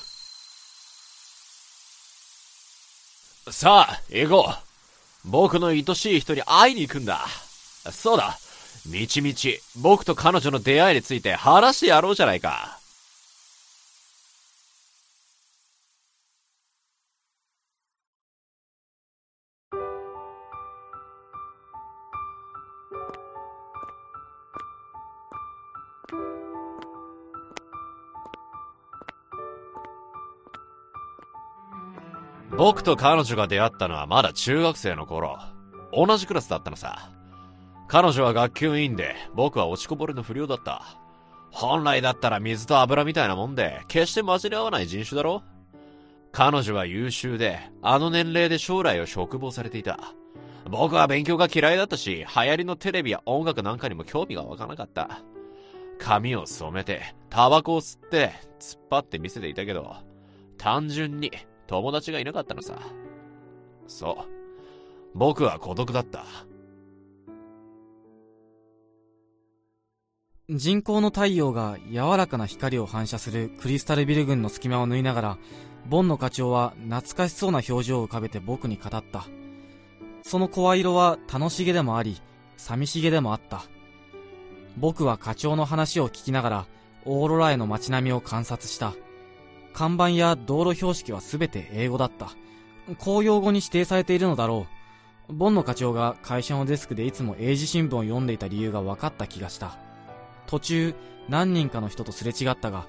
[3.51, 4.69] さあ、行こう。
[5.25, 7.27] 僕の愛しい人に会いに行くんだ。
[7.91, 8.39] そうだ。
[8.87, 12.78] みちみち、僕と彼女の出会いについて話してやろうじゃないか。
[32.59, 35.39] 僕と彼女が出会ったのはまだ中学生の頃。
[35.93, 37.13] 同じクラスだったのさ。
[37.87, 40.83] 彼女は学級委員で、僕は落ちこぼれの不良だった。
[41.53, 45.45] 本来だったら水と油みたいなもんで、決して混じり合わない人種だろ
[46.33, 50.01] 彼女は優秀で、あの年齢で将来を嘱望されていた。
[50.69, 55.23] 僕は勉強が嫌いだったし、流行りのテレビや音楽なんかにも興味がわかなかった。
[56.01, 59.95] 髪を染めて、タバコを吸って、突っ張って見せていたけど、
[60.57, 61.31] 単純に
[61.69, 62.79] 友達がいなかったのさ。
[63.87, 65.19] そう。
[65.19, 66.25] 僕は孤独だった。
[70.49, 75.39] 人工の太陽が柔らかな光を反射するクリスタルビル群の隙間を縫いながら、
[75.87, 79.27] ボンの課長は懐かしそうな表情を浮かべて僕に語った。
[80.23, 82.17] その声色は楽しげでもあり、
[82.57, 83.65] 寂しげでもあった。
[84.79, 86.67] 僕は課長の話を聞きながら、
[87.05, 88.95] オーロラへの街並みを観察した。
[89.73, 92.33] 看板や道路標識はすべて英語だった。
[92.99, 94.67] 公用語に指定されているのだろ
[95.29, 95.33] う。
[95.33, 99.77] ボンの課長が会社のデスクでいつも英字新聞を読んでいた理由が分かった気がした。
[100.47, 100.95] 途中、
[101.29, 102.87] 何人かの人とすれ違ったが、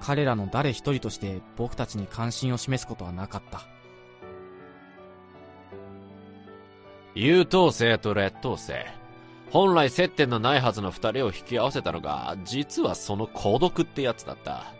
[0.00, 3.66] 彼らの誰一人として僕たちに関心を示すことはなかった。
[7.14, 8.86] 優等生と劣等生。
[9.50, 14.72] 本来接点のないはずの二人を引き合わせたのが、実はその孤独ってやつだった。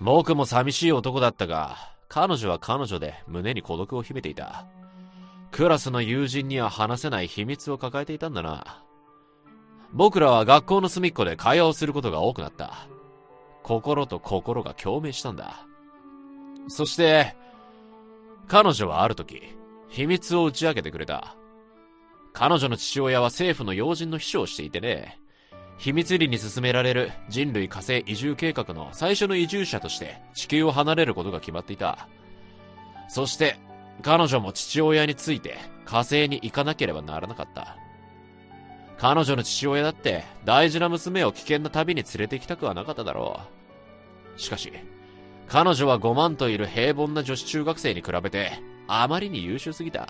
[0.00, 1.76] 僕も寂しい男だったが、
[2.08, 4.66] 彼女は彼女で胸に孤独を秘めていた。
[5.52, 8.82] クラスの友人には話せない秘密を抱えていたんだな。
[9.92, 12.88] 僕らは学校の隅っこで会話をすることが多くなった。
[13.62, 15.66] 心と心が共鳴したんだ。
[16.68, 17.36] そして、
[18.48, 19.42] 彼女はある時、
[19.88, 21.36] 秘密を打ち明けてくれた。
[22.32, 25.20] 彼女の父親は政府の要人の秘書をしていてね、
[25.80, 32.06] 秘密裏に進められる人類火星移住計画の最初の移住者として地球を離れることが決まっていた。
[33.08, 33.56] そして、
[34.02, 37.78] 彼女も父親について火星に行かなければならなかった。
[38.98, 43.40] 彼女の父親だって大事な娘を危険な旅に連れてきたくはなかっただろ
[44.36, 44.38] う。
[44.38, 44.70] しかし、
[45.48, 48.52] 彼女は5万といる平凡な女子中学生に比べて
[48.86, 50.08] あまりに優秀すぎた。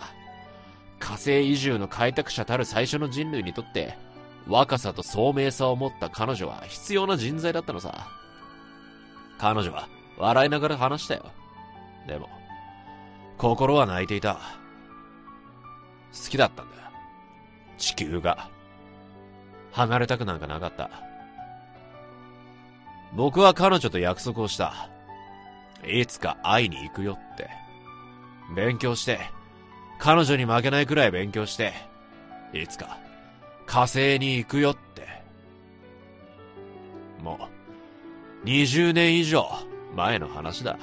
[0.99, 3.97] 火星移住の開拓者たる最初の人類にとって
[4.47, 8.07] 若さと聡明さを持った彼女は必要な人材だったのさ。
[9.37, 11.25] 彼女は笑いながら話したよ。
[12.07, 12.29] でも、
[13.37, 14.39] 心は泣いていた。
[16.13, 16.91] 好きだったんだ。
[17.77, 18.49] 地球が。
[19.71, 20.89] 離れたくなんかなかった。
[23.13, 24.89] 僕は彼女と約束をした。
[25.87, 27.49] いつか会いに行くよって。
[28.55, 29.19] 勉強して、
[29.97, 31.73] 彼女に負けないくらい勉強して、
[32.53, 32.97] いつか
[33.71, 35.07] 火星に行くよって。
[37.23, 37.39] も
[38.43, 39.47] う、20年以上
[39.95, 40.77] 前の話だ。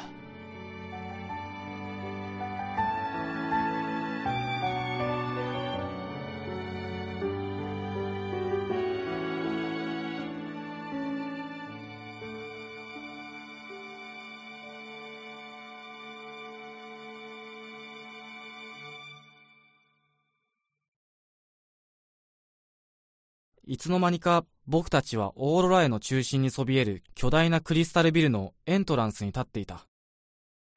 [23.70, 29.86] いつの間にか僕たちはオーロラへの中心にそびえる巨大なクリスタルビルのエントランスに立っていた。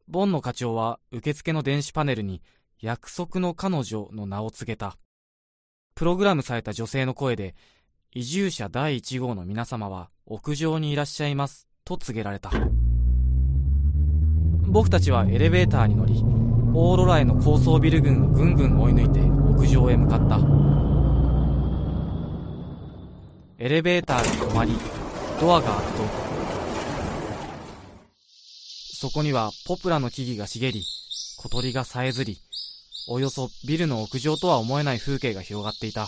[0.09, 2.41] ボンの課長は受付の電子パネルに
[2.81, 4.97] 約束の彼女の名を告げた。
[5.95, 7.55] プログラムされた女性の声で、
[8.11, 12.51] 移住者第1号の皆様は屋上にいらっしゃいますと告げられた。
[14.63, 16.21] 僕たちはエレベーターに乗り、
[16.73, 20.70] オーロラへの高層ビル群をぐんぐん追い抜いて屋上へ向かった。
[23.63, 24.71] エレベーターが止まり、
[25.39, 26.03] ドアが開くと、
[28.95, 30.83] そこにはポプラの木々が茂り、
[31.37, 32.39] 小鳥がさえずり、
[33.07, 36.07] およそビルの屋上とは思えない風景が広がっていた。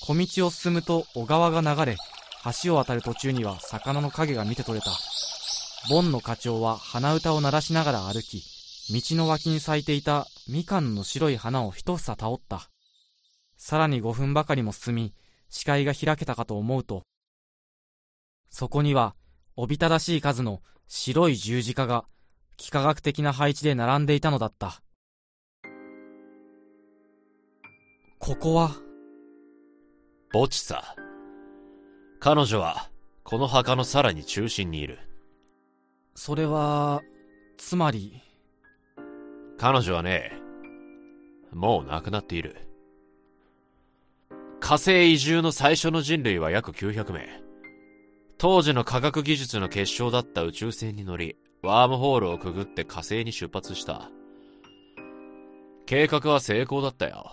[0.00, 1.96] 小道を進むと小川が流れ、
[2.64, 4.90] 橋を渡る途中には魚の影が見て取れた。
[5.88, 8.42] ボンの課長は鼻歌を鳴らしながら歩き、
[8.90, 12.68] 道の脇に咲いていたみかんの白い花を一房倒った。
[13.56, 15.14] さらに5分ばかりも進み、
[15.50, 17.02] 視界が開けたかと思うと、
[18.50, 19.14] そこには、
[19.56, 22.04] おびただしい数の白い十字架が、
[22.58, 24.82] 幾何学的な配置で並んでいたのだった。
[28.18, 28.70] ここは、
[30.32, 30.94] 墓地さ。
[32.18, 32.90] 彼女は、
[33.22, 34.98] この墓のさらに中心にいる。
[36.14, 37.02] それは、
[37.56, 38.20] つまり。
[39.58, 40.32] 彼女はね、
[41.52, 42.69] もう亡くなっている。
[44.70, 47.26] 火星移住の最初の人類は約900名。
[48.38, 54.12] 当時の科学技術の結晶だった宇宙船に乗り、ワームホールをくぐって火星に出発した。
[55.86, 57.32] 計画は成功だったよ。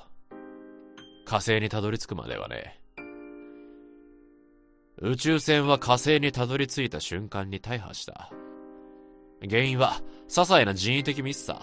[1.26, 2.82] 火星にたどり着くまではね。
[4.98, 8.32] 宇宙船は火星にたどり着いた瞬間に大破した。
[9.48, 11.62] 原因は、些細な人為的ミスさ。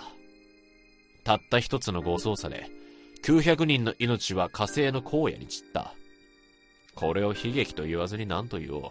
[1.24, 2.70] たった一つの誤操作で、
[3.24, 5.94] 900人の命は火星の荒野に散った。
[6.94, 8.82] これを悲劇と言わずに何と言おう。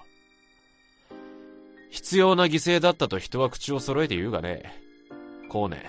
[1.91, 4.73] 必要な犠牲だったと人は口を揃えて言うがね。
[5.49, 5.83] 後年、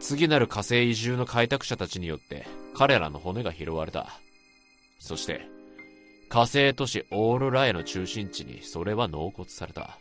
[0.00, 4.18] 次なる火星移住の開拓者たちによって彼らの骨が拾われた。
[4.98, 5.42] そして、
[6.30, 9.98] 火星都市オーロラへの中心地にそれは納骨された。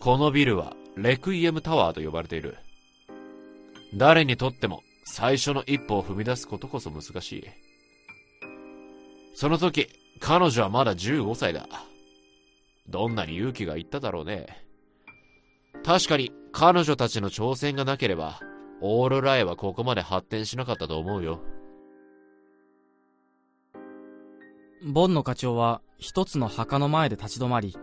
[0.00, 2.56] このビルはレクイエムタワーと呼ばれている。
[3.94, 7.44] 誰にとっても最初の一歩を踏み出すことこそ難しい。
[9.34, 9.88] その時、
[10.20, 11.66] 彼女はまだ15歳だ。
[12.88, 14.46] どんなに勇気がいっただろうね。
[15.82, 18.38] 確かに、彼女たちの挑戦がなければ、
[18.80, 21.40] オーロラへはここまで発展しなかったと思うよ。
[24.84, 27.76] ボンの課長は一つの墓の前で立ち止まり、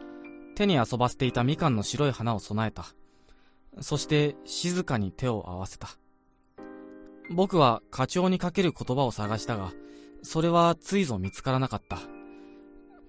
[0.55, 2.85] 手に遊ばせていたみかんの白い花を備えた。
[3.81, 5.97] そして静かに手を合わせた。
[7.29, 9.71] 僕は課長にかける言葉を探したが、
[10.23, 11.99] それはついぞ見つからなかった。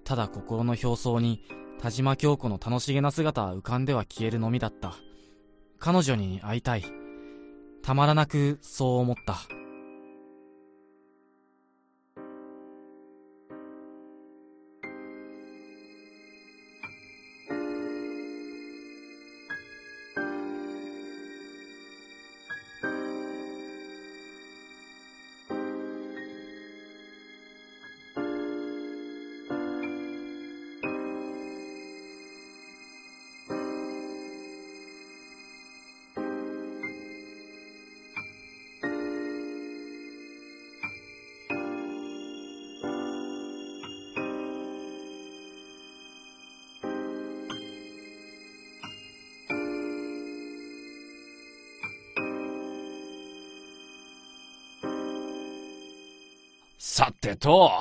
[0.03, 1.43] ただ心の表層に
[1.79, 4.95] 田島京子の楽しげな姿は浮かんでは消えるのみだった。
[5.79, 6.83] 彼女に会いたい。
[7.83, 9.37] たまらなくそう思った。
[57.27, 57.71] さてと。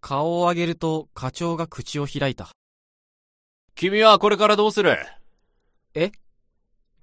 [0.00, 2.50] 顔を上げると課長が口を開いた。
[3.74, 4.96] 君はこれからどうする？
[5.94, 6.12] え？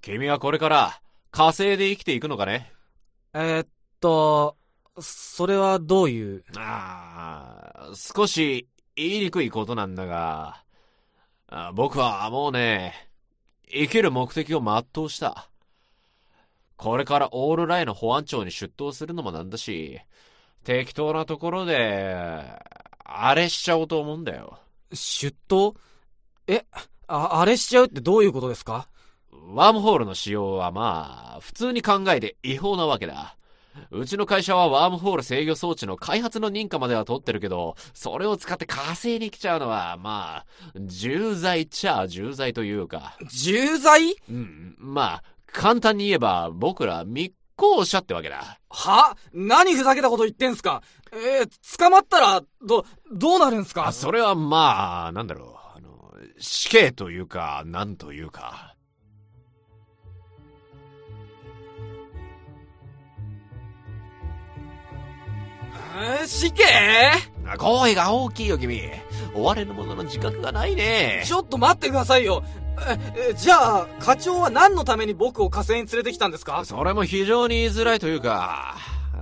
[0.00, 2.72] 君はこれから火星で生きていくのかね？
[3.34, 3.68] えー、っ
[4.00, 4.56] と、
[4.98, 6.44] それはどういう？
[6.56, 10.64] ああ、少し言いにくいことなんだが、
[11.74, 13.10] 僕はもうね、
[13.70, 15.50] 生きる目的を全うした。
[16.76, 20.00] これからオールライの保安庁に出頭するのもなんだし、
[20.64, 22.44] 適当なところで、
[23.04, 24.58] あれしちゃおうと思うんだよ。
[24.92, 25.74] 出頭？
[26.46, 26.64] え、
[27.06, 28.88] あ、あれしちゃうってどういうことですか？
[29.54, 33.36] ワームホールの使用はまあ、普通に考えて違法なわけだ。
[33.90, 40.46] うちの会社はワームホール制御装置の開発の認可までは取ってるけど、それを使って火星に来ちゃうのは、まあ、
[40.78, 43.16] 重罪っちゃ重罪というか。
[43.30, 44.14] 重罪？
[44.30, 47.32] うん、まあ、簡単に言えば僕ら密
[47.62, 48.58] 航者ってわけだ。
[48.68, 49.16] は？
[49.32, 50.82] 何ふざけたこと言ってんすか？
[51.12, 53.86] えー、捕まったら、ど、どうなるんすか？
[53.86, 55.78] あ、それはまあ、なんだろう。
[55.78, 58.74] あの、死刑というか、なんというか。
[66.00, 66.64] えー、死刑？
[67.58, 68.80] 声が大きいよ、君。
[69.34, 71.22] 追われるものの自覚がないね。
[71.24, 72.42] ちょっと待ってくださいよ。
[73.16, 76.64] え、じゃあ、課長は何のために僕を火星に連れてきたんですか？
[76.64, 78.76] それも非常に言いづらいというか、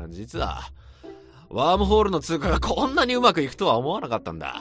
[0.09, 0.63] 実は、
[1.49, 4.57] ワームホールの通過がこんなにうまくいくとは思わなかったんだ。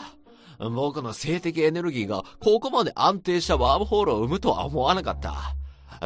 [0.60, 5.56] 僕の性的エネルギーがここまで安定したワームホールを生むとは思わなかった。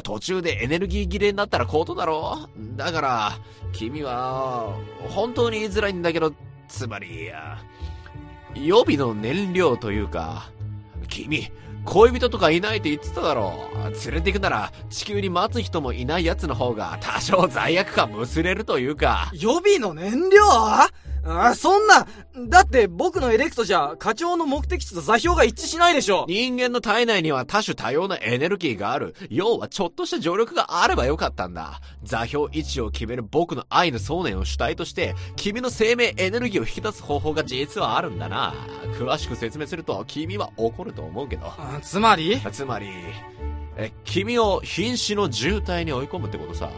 [0.03, 3.31] 途中でエネルギー切れになったらことだろだから、
[3.71, 4.75] 君は、
[5.09, 6.33] 本当に言いづらいんだけど、
[6.67, 7.31] つまり、
[8.55, 10.49] 予備の燃料というか、
[11.09, 11.51] 君、
[11.85, 13.77] 恋人とかいないって言ってただろう。
[14.05, 19.29] 連れて行くなら、地球に待つ人もいない奴の方が多少罪悪感むすれるというか。
[19.33, 20.41] 予備の燃料
[21.25, 22.05] あ、そんな、
[22.49, 29.15] だって僕のエレクトじゃ課長の目的地と座標が一致しないでしょ人間の体内には多種多様なエネルギーがある。
[29.29, 31.79] 要はちょっとした助力があればよかったんだ。
[32.03, 38.53] 座標位置を決める僕の愛の想念を主体として、君の生命エネルギーを引き出す方法が実はあるんだな。
[38.99, 41.53] 詳しく説明すると君は怒ると思うけど。
[41.81, 42.41] つまり？
[42.51, 42.87] つまり、
[43.77, 46.69] え、君を瀕死の渋滞に追い込むってことさ。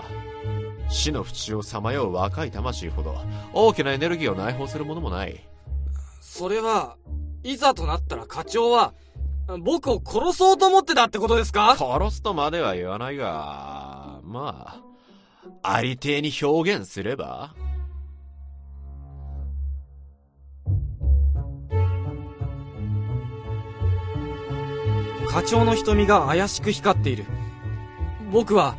[0.89, 3.15] 死の淵をさまよう若い魂ほど、
[3.53, 5.39] 大きなエネルギーを内包するものもない。
[6.21, 6.97] それは、
[7.43, 8.93] いざとなったら課長は、
[9.61, 11.75] 僕を殺そうと思ってたってことですか？
[11.77, 14.81] 殺すとまでは言わないが、ま
[15.61, 17.53] あ、ありていに表現すれば
[25.29, 27.25] 課長の瞳が怪しく光っている。
[28.31, 28.75] 僕は、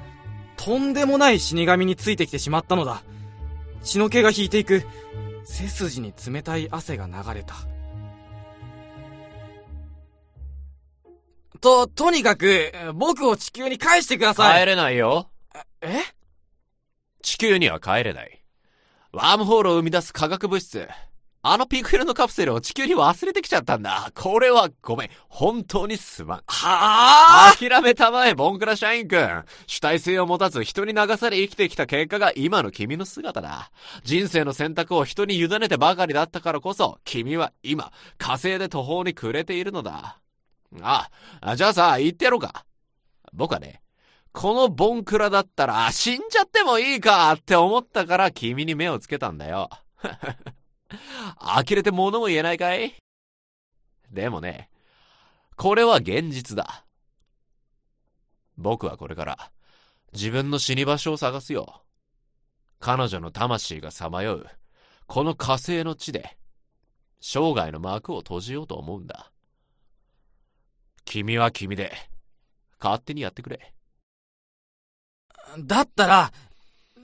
[0.57, 3.03] とんでもない死神についてきてしまったのだ。
[3.83, 4.85] 血の気が引いていく。
[5.45, 7.55] 背筋に冷たい汗が流れた。
[11.61, 14.61] と、とにかく、僕を地球に返してください。
[14.61, 15.31] 帰れないよ。
[15.81, 16.01] え？
[17.23, 18.43] 地球には帰れない。
[19.13, 20.89] ワームホールを生み出す化学物質。
[21.49, 24.11] あのピンク色のカプセルを地球に忘れてきちゃったんだ。
[24.17, 25.11] これはごめん。
[25.29, 26.43] 本当にすまん。
[26.49, 29.45] はぁ諦めたまえ、ボンクラ社員くん。
[29.69, 33.71] 主体性を持たず人に流され生きてきた結果が今の君の姿だ。
[34.03, 40.19] 人生の選択を人に委ねてばかりだったからこそ、君は今、火星で途方に暮れているのだ。
[40.83, 41.09] あ、
[41.55, 42.65] じゃあさ、言ってやろうか。
[43.33, 43.83] 僕はね、
[44.33, 49.71] このボンクラだったら死んじゃってもいいかって思ったから君に目をつけたんだよ。
[51.39, 52.95] 呆れて物も言えないかい？
[54.11, 54.71] でもね、
[55.57, 56.85] これは現実だ。
[58.57, 59.51] 僕はこれから
[60.13, 61.83] 自分の死に場所を探すよ。
[62.79, 64.47] 彼女の魂がさまよう、
[65.07, 66.37] この火星の地で、
[67.21, 69.33] 生涯の幕を閉じようと思うんだ。
[71.05, 71.93] 君は君で、
[72.81, 73.73] 勝手にやってくれ。
[75.59, 76.33] だったら、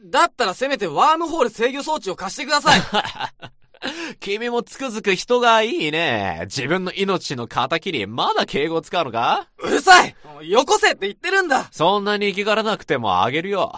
[0.05, 2.81] だったらせめてワームホール制御装置を貸してください。
[4.21, 6.43] 君もつくづく人がいいね。
[6.45, 9.49] 自分の命の仇にまだ敬語を使うのか？
[9.59, 13.73] うるさいよこせって言ってるんだそんなに生きがらなくてもあげるよ。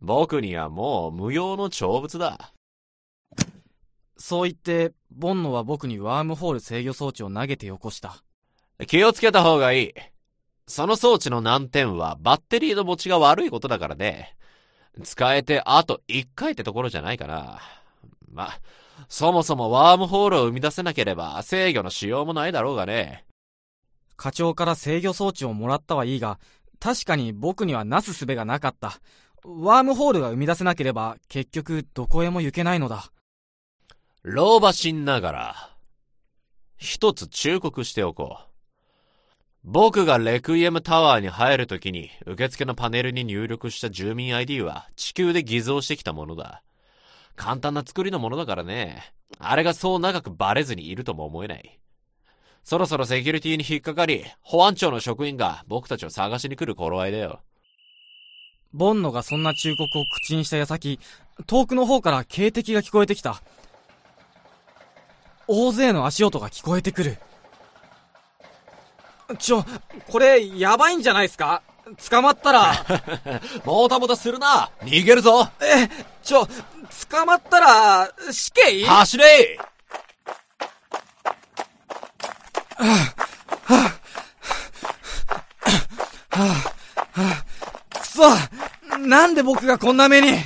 [0.00, 2.52] 僕にはもう無用の長物だ。
[4.16, 8.22] そう言って、ボンノは僕にワームホール制御装置を投げてよこした。
[8.86, 9.94] 気をつけた方がいい。
[10.66, 14.36] その装置の難点はバッテリーの持ちが悪いことだからね。
[15.02, 17.60] 使えてあと1回ってところじゃないかな。
[18.30, 18.50] ま、
[19.08, 23.24] そもそもワームホールを生み出せなければ制御のしようもないだろうがね。
[24.16, 26.38] 課長から制御装置をもらったはいいが、
[26.80, 29.00] 確かに僕にはなすすべがなかった。
[29.44, 33.10] ワームホールが生み出せなければ、結局どこへも行けないのだ。
[34.22, 35.70] 老婆心ながら、
[36.76, 38.54] 一つ忠告しておこう。
[39.64, 46.62] 僕がレクイエムタワーに入るときに受付のパネルに入力した住民 ID は地球で偽造してきたものだ。
[47.36, 49.12] 簡単な作りのものだからね。
[49.38, 51.80] あれがそう長くバレずにいるとも思えない。
[52.62, 57.40] そろそろセキュリティに引っかかり、保安庁の職員が僕たちを探しに来る頃合いだよ。
[58.72, 60.98] ボンノがそんな忠告を口にした矢先、
[61.46, 63.42] 遠くの方から警笛が聞こえてきた。
[65.46, 67.18] 大勢の足音が聞こえてくる。
[69.38, 69.64] ちょ、
[70.08, 71.62] これ、やばいんじゃないですか？
[72.10, 72.84] 捕まったら。
[73.64, 74.70] もたもたするな。
[74.82, 75.48] 逃げるぞ。
[75.60, 75.88] え、
[76.22, 76.48] ちょ、
[77.10, 78.84] 捕まったら、死刑？
[78.86, 79.58] 走れ。
[88.00, 88.22] くそ
[88.98, 90.38] なんで僕がこんな目に？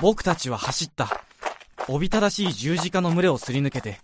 [0.00, 1.22] 僕たちは走った。
[1.88, 4.00] おびただしい十字架の群れをすり抜けて、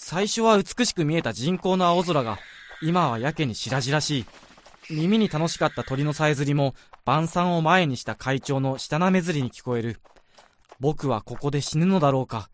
[0.00, 2.38] 最初は美しく見えた人工の青空が、
[2.80, 4.26] 今はやけに白々しい。
[4.90, 9.98] 耳に楽しかった鳥のさえずりも、晩餐を前にした会長の舌なめずりに聞こえる。
[10.80, 12.48] 僕はここで死ぬのだろうか。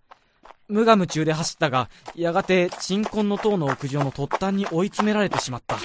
[0.68, 5.76] 無我夢中で走ったが、やがて鎮魂の塔の屋上の突端に追い詰められてしまった。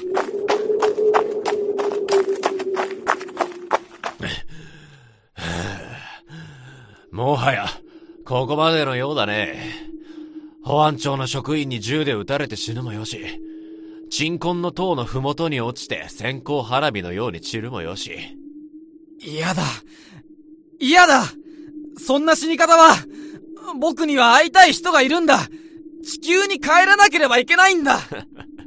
[7.12, 7.66] もはや、
[8.26, 9.89] ここまでのようだね。
[10.64, 13.20] 保安庁の職員に銃で撃たれて死ぬもよし、
[14.10, 18.12] 鎮魂の塔の麓に落ちて線香花火のように散るもよし。
[19.20, 19.64] 嫌だ。
[20.80, 21.26] 嫌だ
[21.98, 22.96] そんな死に方は、
[23.80, 25.48] 僕には会いたい人がいるんだ
[26.04, 28.00] 地球に帰らなければいけないんだ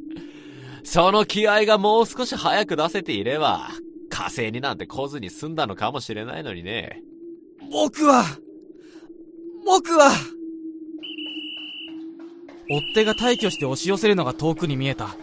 [0.85, 3.71] その気合がもう少し早く出せていれば、
[4.11, 7.03] 火星になんて来ずに済んだのかもしれないのにね。
[7.71, 8.25] 僕は、
[9.65, 10.11] 僕は、
[12.73, 15.15] 追っ手が退去して押し寄せるのが遠くに見えた。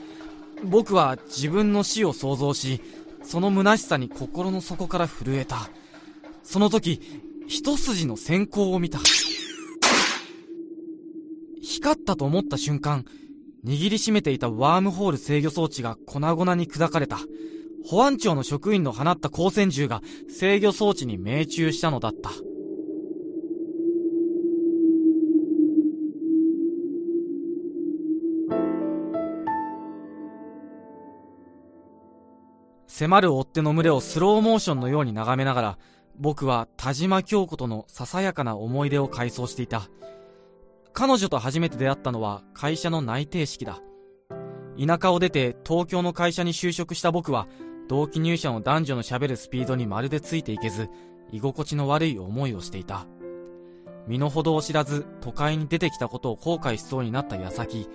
[0.63, 2.79] 僕は自分の死を想像し、
[3.23, 5.69] その虚しさに心の底から震えた。
[6.43, 7.01] その時、
[7.47, 8.99] 一筋の閃光を見た。
[11.61, 13.05] 光ったと思った瞬間、
[13.65, 17.17] 握りしめていたワームホール制御装置が粉々に砕かれた。
[17.87, 22.29] 保安庁の職員の放った光線銃が制御装置に命中したのだった。
[32.89, 35.77] 迫る追っ手の群れをスローモーションのように眺めながら、
[36.17, 39.83] 僕は田島京子とのささやかな思い出を回想していた。
[40.91, 43.79] 彼女と初めて出会ったのは会社の内定式だ。
[44.75, 47.47] 田舎を出て東京の会社に就職した僕は、
[47.87, 50.89] 同期入社の男女の喋るスピードにまるでついていけず、
[51.31, 53.05] 居心地の悪い思いをしていた。
[54.07, 57.87] 身の程を知らず都会に出てきたことを後悔しそうになった矢先、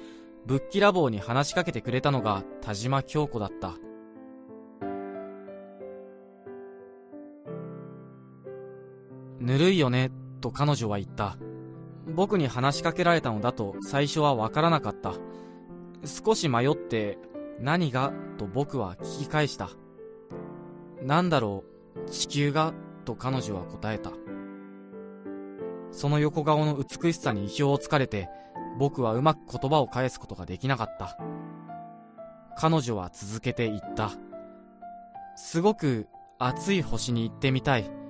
[0.47, 3.75] ぶっきらぼうに話しかけてくれたのが田島京子だった。
[9.45, 11.37] ぬるいよね、と彼女は言った。
[12.09, 15.13] 僕に話しかけられたのだと最初はわからなかった。
[16.07, 17.19] 少し迷って、
[17.61, 19.69] 何がと僕は聞き返した。
[21.03, 21.63] なんだろ
[22.07, 22.73] う、地球が
[23.05, 24.13] と彼女は答えた。
[25.91, 28.31] その横顔の美しさに意表をつかれて、
[28.79, 31.19] 僕はうまく言葉を返すことができなかった。
[32.57, 34.11] 彼女は続けて言った。
[35.37, 38.04] すごく熱い星に行ってみたい。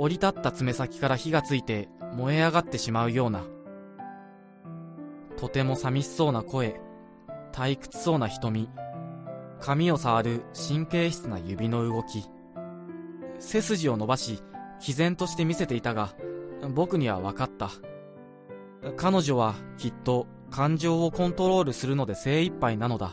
[0.00, 3.44] 降り立った爪先から火がついて燃え上がってしまうような。
[5.36, 6.80] とても寂しそうな声、
[7.52, 8.70] 退屈そうな瞳、
[9.60, 12.24] 髪を触る神経質な指の動き。
[13.40, 14.42] 背筋を伸ばし、
[14.80, 16.14] 毅然として見せていたが、
[16.70, 17.68] 僕には分かった。
[18.96, 23.12] 彼女はきっと感情をコントロールするので精一杯なのだ。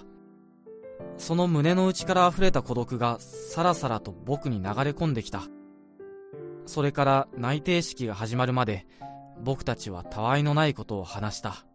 [1.17, 5.41] その胸の内から溢れた孤独がさらさらと僕に流れ込んできた。
[6.67, 8.85] それから内定式が始まるまで
[9.41, 11.65] 僕たちはたわいのないことを話した。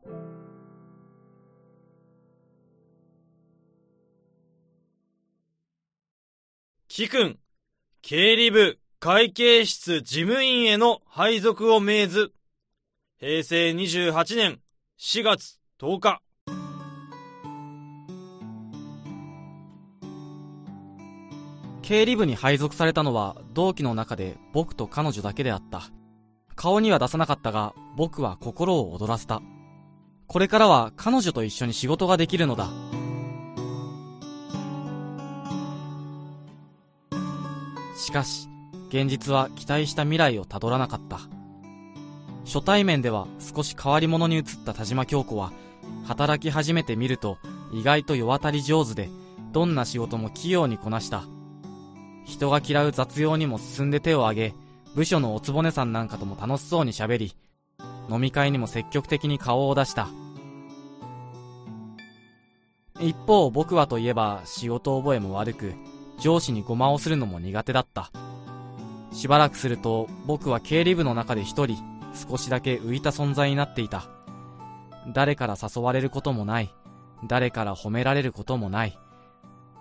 [6.88, 7.38] 貴君、
[8.02, 12.32] 経理部会計室事務員への配属を命ず。
[13.18, 14.60] 平成28年
[14.98, 16.22] 4月10日。
[21.92, 25.90] 経理部に配属されたのは同期の中で僕と彼女だけであった。
[26.54, 29.42] 顔には出さなかったが僕は心を躍らせた。
[30.26, 32.70] これからは彼女と一緒に仕事ができるのだ。
[37.94, 38.48] しかし、
[38.88, 41.20] 現実は期待した未来をたどらなかった。
[42.46, 45.52] 初対面では少し変わり者に移った田島京子は、
[46.06, 47.36] 働き始めてみると
[47.70, 49.10] 意外と世渡り上手で、
[49.52, 51.24] どんな仕事も器用にこなした。
[52.24, 54.54] 人が嫌う雑用にも進んで手を挙げ、
[54.94, 57.36] 部署のおつぼねさんなんかとも楽しそうに喋り、
[58.10, 60.08] 飲み会にも積極的に顔を出した。
[63.00, 65.74] 一方僕はといえば仕事覚えも悪く、
[66.20, 68.10] 上司にごまをするのも苦手だった。
[69.12, 71.76] しばらくすると僕は経理部の中で一人
[72.28, 74.04] 少しだけ浮いた存在になっていた。
[75.12, 76.72] 誰から誘われることもない。
[77.26, 78.98] 誰から褒められることもない。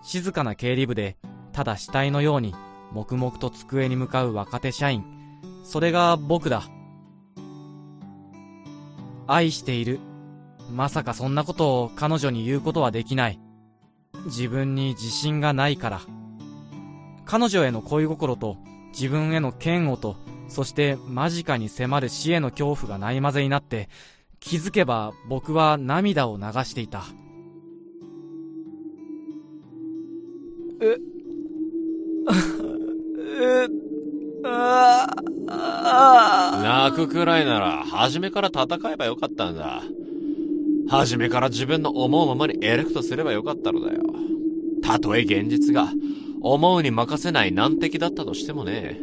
[0.04, 1.18] 静かな経理部で
[1.54, 2.56] ただ死体のように
[2.94, 5.04] 黙々と机に向かう若手社員。
[5.64, 6.64] それが僕だ。
[9.28, 10.00] 愛している。
[10.72, 13.40] まさかそんなことを彼女に言うことはできない。
[14.26, 16.02] 自分に自信がないから。
[17.26, 18.58] 彼女への恋心と
[18.92, 23.90] 自分への嫌悪と、そして間近に迫る死への恐怖がないまぜになって、
[24.40, 27.04] 気づけば僕は涙を流していた。
[30.82, 30.98] え、
[36.64, 39.84] 泣くくらいなら、初めから戦えばよかったんだ。
[40.90, 44.02] 初めから自分の思うままにエレクトすればよかったのだよ。
[44.84, 45.92] たとえ現実が、
[46.42, 49.00] 思うに任せない難敵だったとしてもね。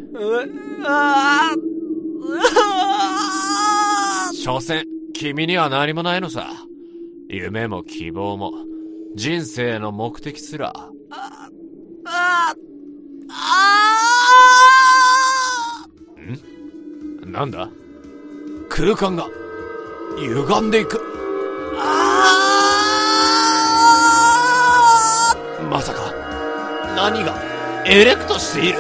[4.35, 6.51] 所詮、君には何もないのさ。
[7.29, 8.53] 夢も希望も、
[9.15, 10.73] 人生の目的すら。
[11.11, 11.49] あ、
[12.05, 12.55] あ、
[13.31, 13.35] あ
[17.27, 17.69] んなんだ？
[18.69, 19.27] 空間が、
[20.19, 21.01] 歪んでいく。
[25.71, 26.13] まさか、
[26.97, 27.35] 何が？
[27.85, 28.79] エレクトしている？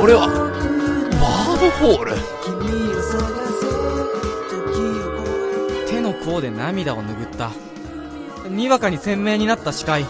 [0.00, 2.12] これはワードホール？
[6.40, 7.50] で涙を拭った。
[8.48, 10.04] にわかに鮮明になった視界。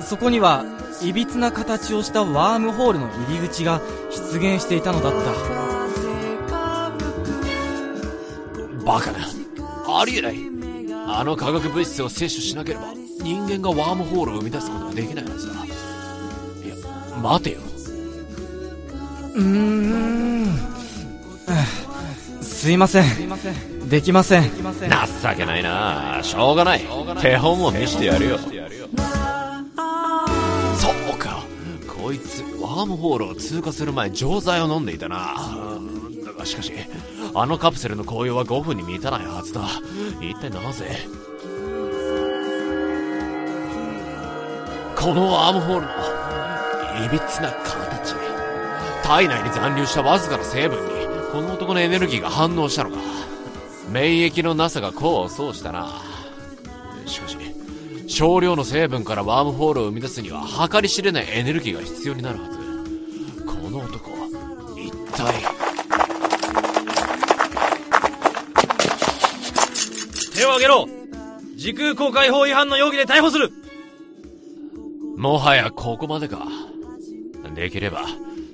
[0.00, 0.64] そこには
[1.02, 5.18] いびつな形をしたワームホールの入り口が出現していたのだった。
[8.84, 9.18] バカな。
[9.98, 10.36] ありえない。
[11.08, 12.92] あの化学物質を摂取しなければ
[13.22, 16.74] 人間がワームホールを生み出すことができないはずだいや
[17.22, 17.60] 待てよ。
[19.34, 20.58] うーん。
[22.42, 24.50] すいませんできません。
[24.50, 24.50] 情
[25.36, 26.20] けないな。
[26.22, 26.84] しょうがない。
[27.20, 28.38] 手本を見せてやるよ。
[28.38, 28.52] そう
[31.18, 31.44] か。
[31.86, 35.36] こいつワームホールを通過する前錠剤を飲んでいたな。
[36.24, 36.72] だがしかし
[37.34, 39.62] あのカプセルの紅葉は5分に満たないはずだ。
[40.20, 40.84] 一体なぜ？
[44.96, 45.92] このアームホールの
[47.06, 48.14] いびつな形。
[49.04, 52.96] 体内に残留したわずかな成分にこの男のエネルギーが反応したのか。
[53.96, 56.02] 免疫のなさが功を奏したな。
[57.06, 57.38] しかし
[58.08, 62.58] 少量の成分からワームホールを生み出すには計り知れないエネルギーが必要になるはず。
[63.46, 64.10] この男
[64.76, 65.32] 一体。
[70.34, 70.86] 手を挙げろ。
[71.54, 73.50] 時空公開法違反の容疑で逮捕する。
[75.16, 76.46] もはやここまでか。
[77.54, 78.04] できれば、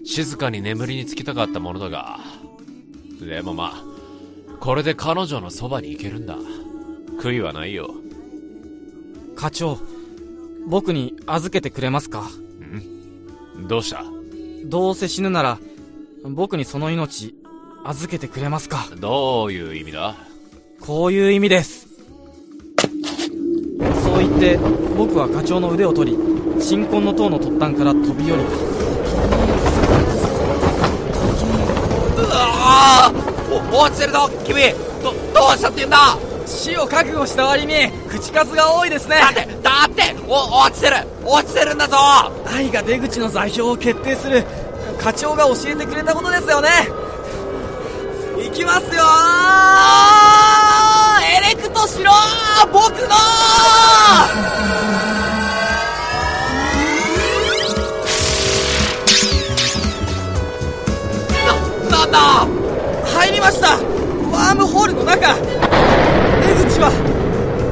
[0.04, 2.20] 静かに眠りにつきたかったものだが。
[3.20, 3.91] でもまあ、
[4.62, 6.36] これで彼女のそばに行けるんだ。
[7.20, 7.90] 悔いはないよ。
[9.34, 9.76] 課長、
[10.68, 12.30] 僕に預けてくれますか？
[13.58, 13.66] ん。
[13.66, 14.04] どうした？
[14.66, 15.58] どうせ死ぬなら、
[16.22, 17.34] 僕にその命、
[17.82, 18.86] 預けてくれますか？
[19.00, 20.14] どういう意味だ？
[20.80, 21.88] こういう意味です。
[24.04, 24.58] そう言って
[24.96, 26.18] 僕は課長の腕を取り
[26.62, 28.50] 新婚の塔の突端から飛び降りた。
[32.22, 33.11] うわお
[33.72, 34.74] 落ちてるぞ君。
[35.02, 36.18] どどうしたって言うんだ？
[36.46, 39.16] 死を覚悟した割に口数が多いですね。
[39.20, 40.96] だってだってお落ちてる。
[41.24, 41.96] 落ちてるんだぞ。
[42.46, 44.44] 愛が出口の座標を決定する
[45.00, 46.68] 課長が教えてくれたことですよね。
[48.38, 49.02] 行きますよ
[51.24, 52.12] エレクトしろ
[52.72, 53.14] 僕の
[63.22, 63.76] 入りました。
[64.32, 65.36] ワームホールの中。
[65.36, 65.42] 出
[66.66, 66.90] 口は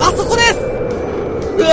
[0.01, 0.61] あそこです。
[1.59, 1.67] うわ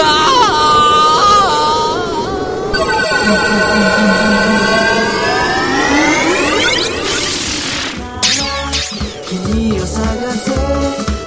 [9.29, 10.01] 君を探
[10.31, 10.49] せ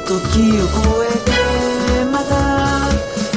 [0.09, 0.19] 時
[0.59, 1.31] を超えて
[2.11, 2.35] また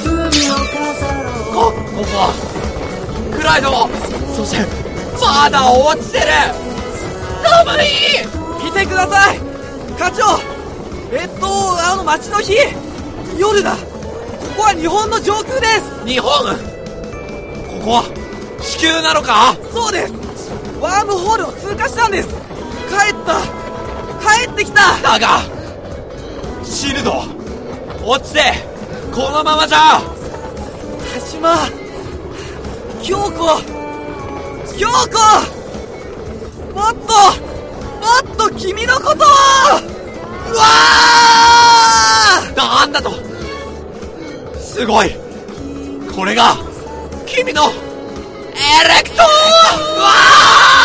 [0.04, 0.10] 海
[0.50, 0.52] を。
[0.74, 2.34] 飾ろうこここは
[3.38, 3.68] 暗いぞ
[4.36, 4.66] そして
[5.22, 6.26] まだ落ちてる。
[7.44, 8.34] 寒い。
[8.34, 8.43] 見
[8.84, 9.40] てください。
[9.98, 10.40] 課長
[11.12, 11.48] えっと
[11.80, 12.54] あの街の日
[13.38, 13.76] 夜だ。
[13.76, 13.82] こ
[14.58, 16.06] こは日本の上空です。
[16.06, 16.30] 日本？
[16.30, 16.36] こ
[17.86, 18.04] こは
[18.62, 19.56] 地球なのか？
[19.72, 20.14] そうです。
[20.80, 22.30] ワームホールを通過したんです。
[22.30, 22.36] 帰
[23.12, 23.42] った。
[24.22, 24.98] 帰ってきた。
[25.02, 25.42] だが
[26.64, 27.24] 死ぬぞ
[28.06, 28.54] 落ちて
[29.14, 30.02] このままじゃ。
[31.14, 31.56] 田島
[33.02, 33.32] 京子
[34.78, 34.94] 京子
[36.74, 37.53] もっと
[38.58, 39.16] 君のことを。
[39.16, 42.56] うわー。
[42.56, 43.12] なんだと。
[44.60, 45.12] すごい。
[46.16, 46.56] これが
[47.26, 47.68] 君のエ
[48.88, 49.26] レクトー。
[49.98, 50.83] うわ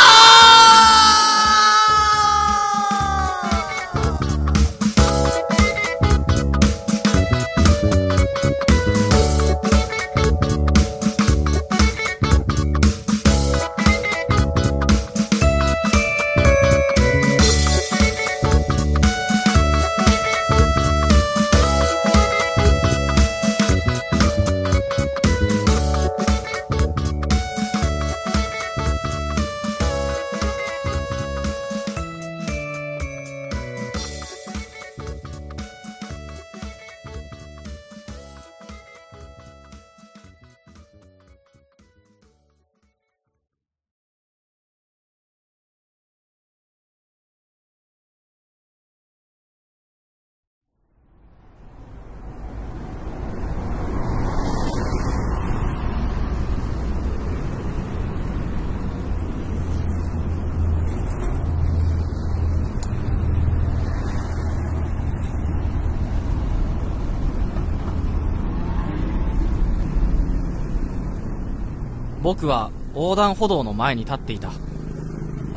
[72.28, 74.52] 僕は横断歩道の前に立っていた。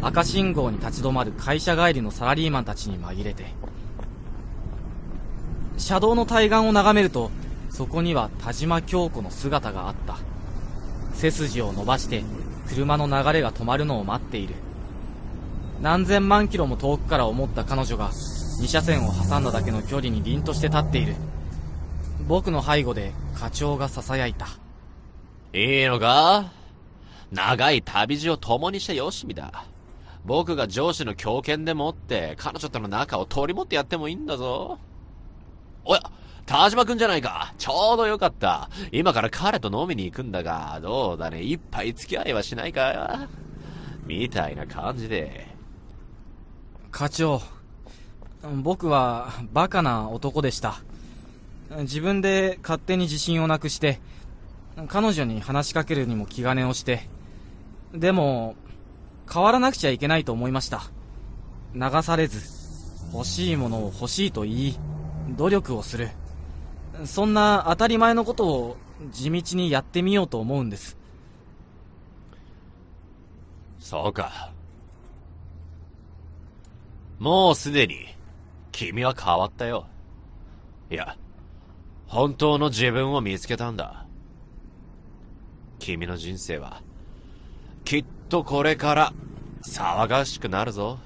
[0.01, 3.47] 赤信号に立ち止まる会社帰りのサラリーマンたちに紛れて。
[5.77, 7.29] 車道の対岸を眺めると、
[7.69, 10.15] そこには田島京子の姿があった。
[11.13, 12.23] 背筋を伸ばして、
[12.69, 14.55] 車の流れが止まるのを待っている。
[15.81, 18.11] 何千万キロも遠くから思った彼女が、
[18.61, 21.15] 二車線を挟んだだけの距離に凛として立っている。
[22.29, 24.47] 僕の背後で課長が囁いた。
[25.51, 26.60] いいのか？
[27.31, 29.65] 長い旅路を共にしたよしみだ。
[30.25, 34.77] 僕が上司の強権でもって、彼女との仲を取り持ってやってもいいんだぞ。
[35.85, 36.01] おや、
[36.45, 37.53] 田島くんじゃないか。
[37.57, 38.69] ちょうどよかった。
[38.91, 43.27] 今から彼と飲みに行くんだが、どうだね、一杯付き合いはしないか
[44.05, 45.47] みたいな感じで。
[46.91, 47.41] 課長、
[48.61, 50.81] 僕はバカな男でした。
[51.79, 54.01] 自分で勝手に自信をなくして、
[54.87, 57.07] 彼女に話しかけるにも気兼ねをして、
[57.93, 58.55] でも、
[59.31, 60.83] 変わらなくちゃいけないと思いました。
[61.73, 62.41] 流されず、
[63.13, 64.79] 欲しいものを欲しいと言い、
[65.37, 66.09] 努力をする。
[67.05, 68.77] そんな当たり前のことを
[69.11, 70.97] 地道にやってみようと思うんです。
[73.79, 74.51] そうか。
[77.19, 78.07] もうすでに、
[78.71, 79.87] 君は変わったよ。
[80.89, 81.17] いや、
[82.07, 84.05] 本当の自分を見つけたんだ。
[85.79, 86.81] 君の人生は、
[87.83, 89.13] きっとこれから、
[89.65, 90.99] 騒がしくなるぞ。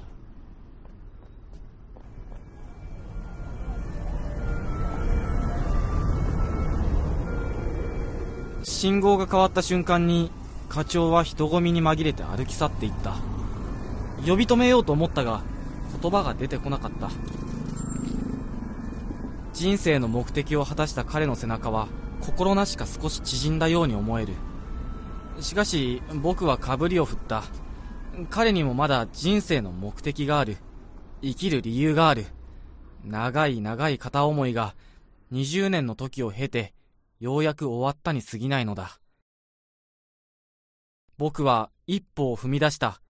[8.63, 10.31] 信号が変わった瞬間に
[10.69, 13.15] 課長は人混みに紛れて歩き去っていった。
[14.25, 15.41] 呼び止めようと思ったが
[16.01, 17.09] 言葉が出てこなかった。
[19.53, 21.87] 人生の目的を果たした彼の背中は
[22.21, 24.33] 心なしか少し縮んだように思える。
[25.41, 27.43] しかし僕はかぶりを振った
[28.29, 30.57] 彼にもまだ人生の目的がある
[31.21, 32.25] 生きる理由がある
[33.03, 34.75] 長い長い片思いが
[35.31, 36.73] 20年の時を経て
[37.19, 38.99] ようやく終わったに過ぎないのだ。
[41.17, 43.01] 僕は一歩を踏み出した。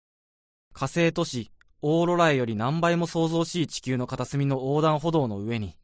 [0.73, 1.51] 火星都市
[1.81, 5.75] オーロラより何倍も想像しい地球の片隅の横断歩道の上に。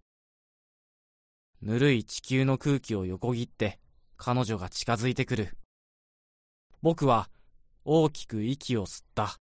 [1.62, 3.80] ぬるい地球の空気を横切って
[4.18, 5.58] 彼女が近づいてくる。
[6.82, 7.30] 僕は
[7.86, 9.41] 大きく息を吸った。